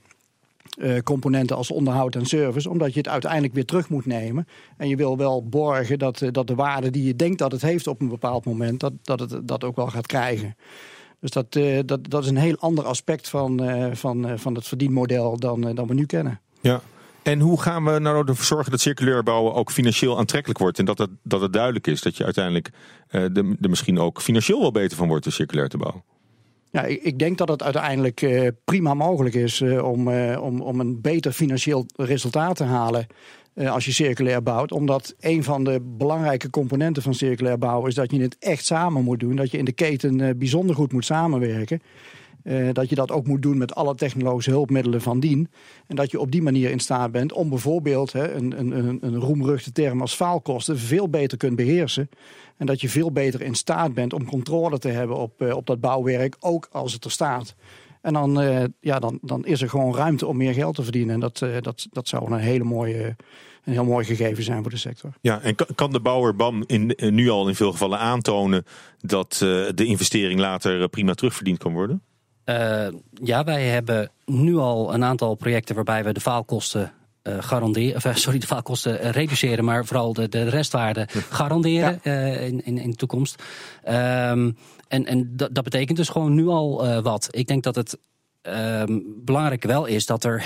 uh, 0.79 0.99
componenten 0.99 1.57
als 1.57 1.71
onderhoud 1.71 2.15
en 2.15 2.27
service, 2.27 2.71
omdat 2.71 2.93
je 2.93 2.99
het 2.99 3.09
uiteindelijk 3.09 3.55
weer 3.55 3.65
terug 3.65 3.89
moet 3.89 4.07
nemen. 4.07 4.47
En 4.77 4.89
je 4.89 4.97
wil 4.97 5.17
wel 5.17 5.49
borgen 5.49 5.99
dat, 5.99 6.21
uh, 6.21 6.29
dat 6.33 6.47
de 6.47 6.55
waarde 6.55 6.91
die 6.91 7.05
je 7.05 7.17
denkt 7.17 7.39
dat 7.39 7.53
het 7.53 7.62
heeft 7.62 7.87
op 7.87 8.00
een 8.00 8.09
bepaald 8.09 8.45
moment, 8.45 8.81
dat, 8.81 8.93
dat 9.03 9.21
het 9.21 9.49
dat 9.49 9.65
ook 9.65 9.77
wel 9.77 9.87
gaat 9.87 10.07
krijgen. 10.07 10.57
Dus 11.21 11.31
dat, 11.31 11.57
uh, 11.57 11.81
dat, 11.87 12.11
dat 12.11 12.23
is 12.23 12.29
een 12.29 12.37
heel 12.37 12.59
ander 12.59 12.85
aspect 12.85 13.29
van, 13.29 13.61
van, 13.93 14.39
van 14.39 14.55
het 14.55 14.67
verdienmodel 14.67 15.39
dan, 15.39 15.75
dan 15.75 15.87
we 15.87 15.95
nu 15.95 16.07
kennen. 16.07 16.41
Ja. 16.61 16.81
En 17.23 17.41
hoe 17.41 17.61
gaan 17.61 17.85
we 17.85 17.99
nou 17.99 18.29
ervoor 18.29 18.45
zorgen 18.45 18.71
dat 18.71 18.81
circulair 18.81 19.23
bouwen 19.23 19.55
ook 19.55 19.71
financieel 19.71 20.19
aantrekkelijk 20.19 20.59
wordt? 20.59 20.79
En 20.79 20.85
dat 20.85 20.99
het, 20.99 21.11
dat 21.23 21.41
het 21.41 21.53
duidelijk 21.53 21.87
is 21.87 22.00
dat 22.03 22.17
je 22.17 22.25
uiteindelijk 22.25 22.71
er 23.09 23.71
misschien 23.71 23.99
ook 23.99 24.21
financieel 24.21 24.61
wel 24.61 24.73
beter 24.73 24.97
van 24.97 25.09
wordt 25.09 25.27
om 25.27 25.33
circulair 25.33 25.69
te 25.69 25.77
bouwen? 25.77 26.03
Ja, 26.73 26.85
ik, 26.85 27.19
denk 27.19 27.39
dat 27.39 27.49
het 27.49 27.62
uiteindelijk 27.62 28.23
uh, 28.23 28.49
prima 28.65 28.95
mogelijk 28.95 29.35
is 29.35 29.61
uh, 29.61 29.85
om, 29.85 30.09
uh, 30.09 30.43
om, 30.43 30.61
om 30.61 30.81
een 30.81 31.00
beter 31.00 31.33
financieel 31.33 31.87
resultaat 31.97 32.57
te 32.57 32.65
halen 32.65 33.07
als 33.69 33.85
je 33.85 33.93
circulair 33.93 34.43
bouwt. 34.43 34.73
Omdat 34.73 35.15
een 35.21 35.45
van 35.45 35.65
de 35.65 35.81
belangrijke 35.81 36.50
componenten 36.50 37.03
van 37.03 37.15
circulair 37.15 37.59
bouwen 37.59 37.89
is 37.89 37.95
dat 37.95 38.11
je 38.11 38.21
het 38.21 38.37
echt 38.39 38.65
samen 38.65 39.05
moet 39.05 39.21
doen. 39.21 39.37
Dat 39.37 39.50
je 39.50 39.59
in 39.59 39.65
de 39.65 39.73
keten 39.73 40.39
bijzonder 40.39 40.77
goed 40.77 40.93
moet 40.93 41.05
samenwerken. 41.05 41.83
Dat 42.73 42.89
je 42.89 42.95
dat 42.95 43.11
ook 43.11 43.27
moet 43.27 43.43
doen 43.43 43.59
met 43.59 43.75
alle 43.75 43.95
technologische 43.95 44.51
hulpmiddelen 44.51 45.01
van 45.01 45.21
dien. 45.21 45.49
En 45.87 45.97
dat 45.97 46.11
je 46.11 46.21
op 46.21 46.31
die 46.31 46.43
manier 46.43 46.71
in 46.71 46.81
staat 46.81 47.13
bent 47.13 47.33
om 47.33 47.49
bijvoorbeeld 47.49 48.13
hè, 48.13 48.33
een, 48.33 48.59
een, 48.59 48.99
een 49.01 49.17
roemruchte 49.17 49.73
term 49.73 50.01
als 50.01 50.15
faalkosten 50.15 50.79
veel 50.79 51.09
beter 51.09 51.39
kunt 51.39 51.57
beheersen. 51.57 52.09
En 52.57 52.67
dat 52.67 52.81
je 52.81 52.89
veel 52.89 53.13
beter 53.13 53.43
in 53.43 53.55
staat 53.55 53.95
bent 53.95 54.13
om 54.13 54.25
controle 54.25 54.79
te 54.79 54.89
hebben 54.89 55.17
op, 55.17 55.43
uh, 55.43 55.57
op 55.57 55.67
dat 55.67 55.81
bouwwerk, 55.81 56.37
ook 56.41 56.69
als 56.73 56.93
het 56.93 57.05
er 57.05 57.11
staat. 57.11 57.55
En 58.01 58.13
dan, 58.13 58.43
uh, 58.43 58.65
ja, 58.81 58.99
dan, 58.99 59.19
dan 59.23 59.45
is 59.45 59.63
er 59.63 59.69
gewoon 59.69 59.95
ruimte 59.95 60.27
om 60.27 60.37
meer 60.37 60.55
geld 60.55 60.75
te 60.75 60.83
verdienen. 60.83 61.15
En 61.15 61.21
dat, 61.21 61.39
dat, 61.61 61.87
dat 61.91 62.09
zou 62.09 62.33
een 62.33 62.39
hele 62.39 62.65
mooie, 62.65 63.17
een 63.65 63.73
heel 63.73 63.85
mooi 63.85 64.05
gegeven 64.05 64.45
zijn 64.45 64.63
voor 64.63 64.71
de 64.71 64.77
sector. 64.77 65.13
Ja, 65.21 65.41
en 65.41 65.55
kan 65.75 65.93
de 65.93 66.01
bouwer 66.01 66.37
BAM 66.37 66.65
in, 66.67 66.97
nu 66.97 67.29
al 67.29 67.49
in 67.49 67.55
veel 67.55 67.73
gevallen 67.73 67.99
aantonen 67.99 68.65
dat 68.99 69.37
de 69.75 69.85
investering 69.85 70.41
later 70.41 70.89
prima 70.89 71.15
terugverdiend 71.15 71.59
kan 71.59 71.73
worden? 71.73 72.03
Ja, 73.23 73.45
wij 73.45 73.66
hebben 73.66 74.11
nu 74.25 74.57
al 74.57 74.95
een 74.95 75.04
aantal 75.04 75.35
projecten 75.35 75.75
waarbij 75.75 76.04
we 76.04 76.12
de 76.12 76.21
faalkosten 76.21 76.92
uh, 77.23 77.35
garanderen, 77.40 77.97
of, 77.97 78.19
sorry, 78.19 78.38
de 78.38 78.47
faalkosten 78.47 79.04
uh, 79.04 79.11
reduceren, 79.11 79.64
maar 79.64 79.85
vooral 79.85 80.12
de, 80.12 80.28
de 80.28 80.49
restwaarde 80.49 81.09
garanderen 81.30 82.00
ja. 82.02 82.12
in, 82.12 82.64
in, 82.64 82.78
in 82.78 82.90
de 82.90 82.97
toekomst. 82.97 83.42
Um, 83.88 84.57
en 84.88 85.07
en 85.07 85.33
dat, 85.37 85.54
dat 85.54 85.64
betekent 85.64 85.97
dus 85.97 86.09
gewoon 86.09 86.35
nu 86.35 86.47
al 86.47 87.00
wat. 87.02 87.28
Ik 87.30 87.47
denk 87.47 87.62
dat 87.62 87.75
het 87.75 87.99
um, 88.43 89.05
belangrijk 89.25 89.65
wel 89.65 89.87
is 89.87 90.07
dat 90.07 90.25
er 90.25 90.45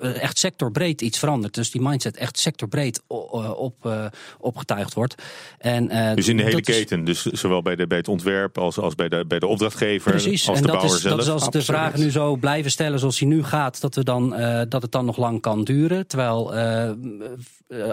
eh, 0.00 0.22
echt 0.22 0.38
sectorbreed 0.38 1.00
iets 1.00 1.18
verandert. 1.18 1.54
Dus 1.54 1.70
die 1.70 1.80
mindset 1.80 2.16
echt 2.16 2.38
sectorbreed 2.38 3.02
op, 3.06 3.74
uh, 3.86 4.04
opgetuigd 4.38 4.94
wordt. 4.94 5.14
En, 5.58 5.92
uh, 5.92 6.14
dus 6.14 6.28
in 6.28 6.36
de 6.36 6.42
hele 6.42 6.60
keten, 6.60 7.04
dus 7.04 7.22
zowel 7.22 7.62
bij, 7.62 7.76
de, 7.76 7.86
bij 7.86 7.98
het 7.98 8.08
ontwerp 8.08 8.58
als, 8.58 8.78
als 8.78 8.94
bij, 8.94 9.08
de, 9.08 9.24
bij 9.28 9.38
de 9.38 9.46
opdrachtgever, 9.46 10.10
Precies. 10.10 10.48
als 10.48 10.58
en 10.58 10.64
de 10.64 10.72
bouwer 10.72 10.96
is, 10.96 11.02
zelf. 11.02 11.16
Dat 11.16 11.26
is 11.26 11.32
als 11.32 11.50
de 11.50 11.62
vragen 11.62 12.00
nu 12.00 12.10
zo 12.10 12.36
blijven 12.36 12.70
stellen 12.70 12.98
zoals 12.98 13.18
hij 13.18 13.28
nu 13.28 13.44
gaat, 13.44 13.80
dat, 13.80 13.94
we 13.94 14.04
dan, 14.04 14.40
uh, 14.40 14.60
dat 14.68 14.82
het 14.82 14.92
dan 14.92 15.04
nog 15.04 15.16
lang 15.16 15.40
kan 15.40 15.64
duren. 15.64 16.06
Terwijl 16.06 16.54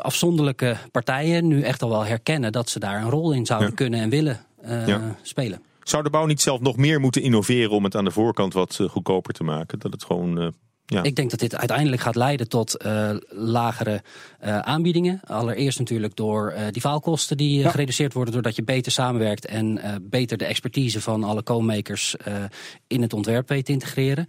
afzonderlijke 0.02 0.78
partijen 0.92 1.48
nu 1.48 1.62
echt 1.62 1.82
al 1.82 1.90
wel 1.90 2.06
herkennen 2.06 2.52
dat 2.52 2.70
ze 2.70 2.80
daar 2.80 3.02
een 3.02 3.10
rol 3.10 3.32
in 3.32 3.46
zouden 3.46 3.70
ja. 3.70 3.76
kunnen 3.76 4.00
en 4.00 4.10
willen 4.10 4.40
ja. 4.86 5.16
spelen. 5.22 5.62
Zou 5.88 6.04
de 6.04 6.10
bouw 6.10 6.26
niet 6.26 6.42
zelf 6.42 6.60
nog 6.60 6.78
meer 6.78 7.00
moeten 7.00 7.22
innoveren 7.22 7.72
om 7.72 7.84
het 7.84 7.96
aan 7.96 8.06
de 8.06 8.12
voorkant 8.12 8.54
wat 8.54 8.78
uh, 8.82 8.90
goedkoper 8.90 9.34
te 9.34 9.44
maken? 9.44 9.80
Dat 9.80 9.92
het 9.92 10.04
gewoon 10.04 10.42
uh, 10.42 10.48
Ja. 10.86 11.04
Ik 11.04 11.16
denk 11.16 11.30
dat 11.30 11.40
dit 11.40 11.56
uiteindelijk 11.56 12.02
gaat 12.02 12.16
leiden 12.16 12.50
tot 12.50 12.86
uh, 12.86 13.10
lagere 13.30 14.02
uh, 14.44 14.60
aanbiedingen. 14.60 15.20
Allereerst 15.24 15.80
natuurlijk 15.80 16.16
door 16.16 16.54
uh, 16.54 16.62
die 16.72 16.82
faalkosten 16.82 17.38
die 17.38 17.60
ja. 17.60 17.70
gereduceerd 17.70 18.14
worden 18.14 18.34
doordat 18.34 18.56
je 18.56 18.64
beter 18.64 18.92
samenwerkt 18.92 19.46
en 19.46 19.82
beter 20.10 20.38
de 20.38 20.46
expertise 20.46 21.02
van 21.02 21.24
alle 21.24 21.44
co-makers 21.44 22.16
in 22.88 23.02
het 23.02 23.14
ontwerp 23.14 23.50
weet 23.50 23.66
te 23.66 23.72
integreren. 23.72 24.28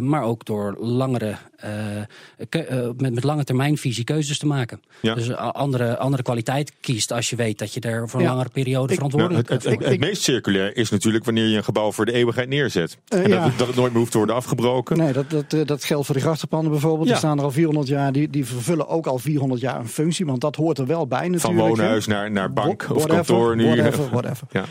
maar 0.00 0.22
ook 0.22 0.44
door 0.44 0.76
langere, 0.78 1.36
met, 2.96 3.14
met 3.14 3.24
lange 3.24 3.44
termijnvisie 3.44 4.04
keuzes 4.04 4.38
te 4.38 4.46
maken. 4.46 4.80
Ja. 5.00 5.14
Dus 5.14 5.34
andere, 5.34 5.96
andere 5.96 6.22
kwaliteit 6.22 6.72
kiest 6.80 7.12
als 7.12 7.30
je 7.30 7.36
weet 7.36 7.58
dat 7.58 7.74
je 7.74 7.80
er 7.80 8.08
voor 8.08 8.20
een 8.20 8.26
langere 8.26 8.48
periode 8.48 8.94
verantwoordelijk 8.94 9.48
bent. 9.48 9.64
het, 9.64 9.72
het, 9.72 9.88
het, 9.88 10.00
meest 10.00 10.22
circulair 10.22 10.76
is 10.76 10.90
natuurlijk 10.90 11.24
wanneer 11.24 11.46
je 11.46 11.56
een 11.56 11.64
gebouw 11.64 11.92
voor 11.92 12.06
de 12.06 12.12
eeuwigheid 12.12 12.48
neerzet. 12.48 12.98
en 13.08 13.30
dat, 13.30 13.58
dat, 13.58 13.66
het 13.66 13.76
nooit 13.76 13.90
meer 13.90 14.00
hoeft 14.00 14.10
te 14.10 14.18
worden 14.18 14.36
afgebroken. 14.36 14.96
Nee, 14.96 15.12
dat, 15.12 15.30
dat, 15.30 15.66
dat 15.66 15.84
geldt 15.84 16.06
voor 16.06 16.14
de 16.14 16.20
grachtenpanden 16.20 16.70
bijvoorbeeld. 16.70 17.08
Die 17.08 17.16
staan 17.16 17.38
er 17.38 17.44
al 17.44 17.50
400 17.50 17.88
jaar. 17.88 18.12
Die, 18.12 18.30
die 18.30 18.46
vervullen 18.46 18.88
ook 18.88 19.06
al 19.06 19.18
400 19.18 19.60
jaar 19.60 19.80
een 19.80 19.88
functie. 19.88 20.26
Want 20.26 20.40
dat 20.40 20.56
hoort 20.56 20.78
er 20.78 20.86
wel 20.86 21.06
bij 21.06 21.28
natuurlijk. 21.28 21.42
Van 21.42 21.56
woonhuis 21.56 22.06
naar, 22.06 22.30
naar 22.30 22.52
bank 22.52 22.86
of 22.90 23.06
kantoor 23.06 23.56
nu. 23.56 23.64
Whatever, 23.64 24.08
whatever. 24.10 24.46
Ja. 24.56 24.64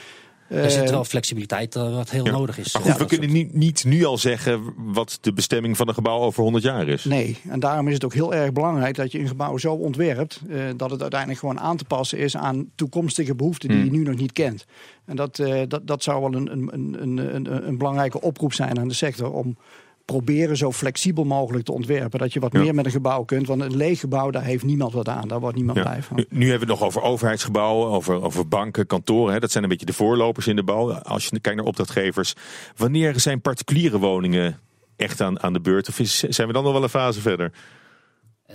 Er 0.48 0.72
zit 0.72 0.90
wel 0.90 1.04
flexibiliteit 1.04 1.76
uh, 1.76 1.96
wat 1.96 2.10
heel 2.10 2.26
nodig 2.26 2.58
is. 2.58 2.74
Maar 2.74 2.82
goed, 2.82 2.98
we 2.98 3.06
kunnen 3.06 3.32
niet, 3.32 3.54
niet, 3.54 3.84
nu 3.84 4.06
al 4.06 4.18
zeggen 4.18 4.74
wat 4.76 5.18
de 5.22 5.34
bestemming 5.34 5.78
van 5.78 5.88
een 5.88 5.94
gebouw 5.94 6.20
over 6.20 6.44
100 6.44 6.64
jaar 6.64 6.88
is. 6.88 7.04
Nee, 7.04 7.38
en 7.50 7.60
daarom 7.60 7.88
is 7.88 7.94
het 7.94 8.06
ook 8.06 8.14
heel 8.14 8.34
erg 8.34 8.52
belangrijk 8.52 8.96
dat 8.96 9.12
je 9.12 9.20
een 9.20 9.28
gebouw 9.28 9.58
zo 9.58 9.74
ontwerpt 9.74 10.42
uh, 10.48 10.64
dat 10.78 10.92
het 10.92 11.02
uiteindelijk 11.02 11.40
gewoon 11.40 11.60
aan 11.60 11.78
te 11.78 11.86
passen 11.86 12.18
is 12.18 12.38
aan 12.38 12.70
toekomstige 12.76 13.36
behoeften 13.36 13.70
die 13.70 13.78
hmm. 13.78 13.86
je 13.86 13.98
nu 13.98 14.04
nog 14.04 14.16
niet 14.16 14.32
kent. 14.32 14.66
En 15.06 15.16
dat, 15.16 15.40
uh, 15.40 15.62
dat, 15.68 15.88
dat 15.88 16.04
zou 16.04 16.22
wel 16.22 16.34
een, 16.34 16.52
een, 16.52 17.02
een, 17.02 17.36
een, 17.36 17.68
een 17.68 17.78
belangrijke 17.78 18.22
oproep 18.22 18.54
zijn 18.54 18.80
aan 18.80 18.88
de 18.88 18.94
sector 18.94 19.32
om 19.32 19.58
proberen 20.06 20.58
zo 20.58 20.72
flexibel 20.72 21.24
mogelijk 21.24 21.66
te 21.66 21.72
ontwerpen. 21.72 22.20
Dat 22.20 22.34
je 22.34 22.40
wat 22.40 22.54
meer 22.54 22.76
met 22.76 22.86
een 22.86 22.92
gebouw 22.92 23.24
kunt. 23.24 23.48
Want 23.48 23.62
een 23.62 23.76
leeg 23.76 24.00
gebouw, 24.00 24.32
daar 24.32 24.44
heeft 24.44 24.64
niemand 24.64 24.94
wat 24.94 25.10
aan. 25.10 25.28
Daar 25.28 25.40
wordt 25.40 25.56
niemand 25.56 25.82
blij 25.82 26.04
van. 26.04 26.16
Nu, 26.16 26.26
nu, 26.30 26.50
hebben 26.50 26.68
we 26.68 26.74
het 26.74 26.80
nog 26.82 26.90
over 26.90 27.02
overheidsgebouwen, 27.02 27.88
over, 27.88 28.24
over 28.24 28.48
banken, 28.48 28.88
kantoren. 28.88 29.34
Hè. 29.34 29.40
Dat 29.40 29.52
zijn 29.52 29.64
een 29.64 29.70
beetje 29.70 29.86
de 29.86 29.94
voorlopers 29.94 30.48
in 30.48 30.56
de 30.56 30.64
bouw. 30.64 30.94
Als 30.94 31.24
je 31.26 31.40
kijkt 31.40 31.58
naar 31.58 31.68
opdrachtgevers. 31.68 32.34
Wanneer 32.76 33.20
zijn 33.20 33.42
particuliere 33.42 34.00
woningen 34.00 34.60
echt 34.96 35.22
aan, 35.22 35.42
aan 35.42 35.54
de 35.54 35.62
beurt? 35.62 35.88
Of 35.88 36.00
zijn 36.04 36.48
we 36.48 36.54
dan 36.54 36.64
nog 36.64 36.74
wel 36.74 36.84
een 36.84 36.90
fase 36.90 37.22
verder? 37.22 37.52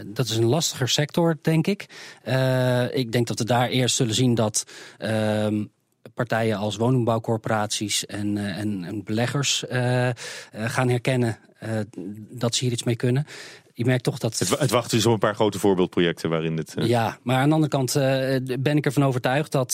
Dat 0.06 0.28
is 0.28 0.36
een 0.36 0.44
lastiger 0.44 0.88
sector, 0.88 1.38
denk 1.42 1.66
ik. 1.66 1.86
Uh, 2.28 2.96
ik 2.96 3.12
denk 3.12 3.26
dat 3.26 3.38
we 3.38 3.44
daar 3.44 3.68
eerst 3.68 3.96
zullen 3.96 4.14
zien 4.14 4.34
dat 4.34 4.64
uh, 4.98 5.46
partijen 6.14 6.56
als 6.56 6.76
woningbouwcorporaties 6.76 8.06
en, 8.06 8.36
uh, 8.36 8.58
en, 8.58 8.84
en, 8.84 9.04
beleggers 9.04 9.64
uh, 9.72 10.08
gaan 10.52 10.88
herkennen 10.88 11.38
dat 12.30 12.54
ze 12.54 12.64
hier 12.64 12.72
iets 12.72 12.82
mee 12.82 12.96
kunnen 12.96 13.26
je 13.80 13.86
merkt 13.86 14.04
toch 14.04 14.18
dat... 14.18 14.38
Het, 14.38 14.58
het 14.58 14.70
wachten 14.70 14.98
is 14.98 15.06
op 15.06 15.12
een 15.12 15.18
paar 15.18 15.34
grote 15.34 15.58
voorbeeldprojecten 15.58 16.30
waarin 16.30 16.56
het... 16.56 16.74
Uh... 16.78 16.86
Ja, 16.86 17.18
maar 17.22 17.36
aan 17.36 17.48
de 17.48 17.54
andere 17.54 17.72
kant 17.72 17.96
uh, 17.96 18.02
ben 18.60 18.76
ik 18.76 18.84
ervan 18.84 19.04
overtuigd 19.04 19.52
dat 19.52 19.72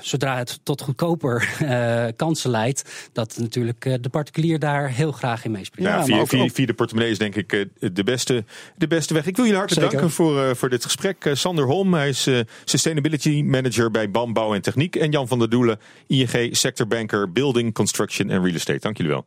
zodra 0.00 0.36
het 0.36 0.60
tot 0.62 0.80
goedkoper 0.80 1.48
kansen 2.16 2.50
leidt, 2.50 3.10
dat 3.12 3.36
natuurlijk 3.38 4.02
de 4.02 4.08
particulier 4.10 4.58
daar 4.58 4.88
heel 4.88 5.12
graag 5.12 5.44
in 5.44 5.50
meespringt. 5.50 5.90
Ja, 5.90 5.96
ja 5.96 6.26
via, 6.26 6.48
via, 6.48 6.66
de 6.66 6.74
portemonnee 6.74 7.10
is 7.10 7.18
denk 7.18 7.34
ik 7.34 7.68
de, 7.92 8.04
beste, 8.04 8.44
de 8.76 8.86
beste 8.86 9.14
weg. 9.14 9.26
Ik 9.26 9.36
wil 9.36 9.44
jullie 9.44 9.58
hartelijk 9.58 9.90
danken 9.90 10.10
voor, 10.10 10.56
voor 10.56 10.68
dit 10.68 10.84
gesprek. 10.84 11.30
Sander 11.32 11.64
Holm, 11.64 11.94
hij 11.94 12.08
is 12.08 12.28
Sustainability 12.64 13.42
Manager 13.42 13.90
bij 13.90 14.10
BAM 14.10 14.32
Bouw 14.32 14.54
en 14.54 14.62
Techniek. 14.62 14.96
En 14.96 15.10
Jan 15.10 15.28
van 15.28 15.38
der 15.38 15.50
Doelen, 15.50 15.78
ING 16.06 16.56
Sectorbanker 16.56 17.32
Building, 17.32 17.74
Construction 17.74 18.30
en 18.30 18.42
Real 18.42 18.54
Estate. 18.54 18.78
Dank 18.78 18.96
jullie 18.96 19.12
wel. 19.12 19.26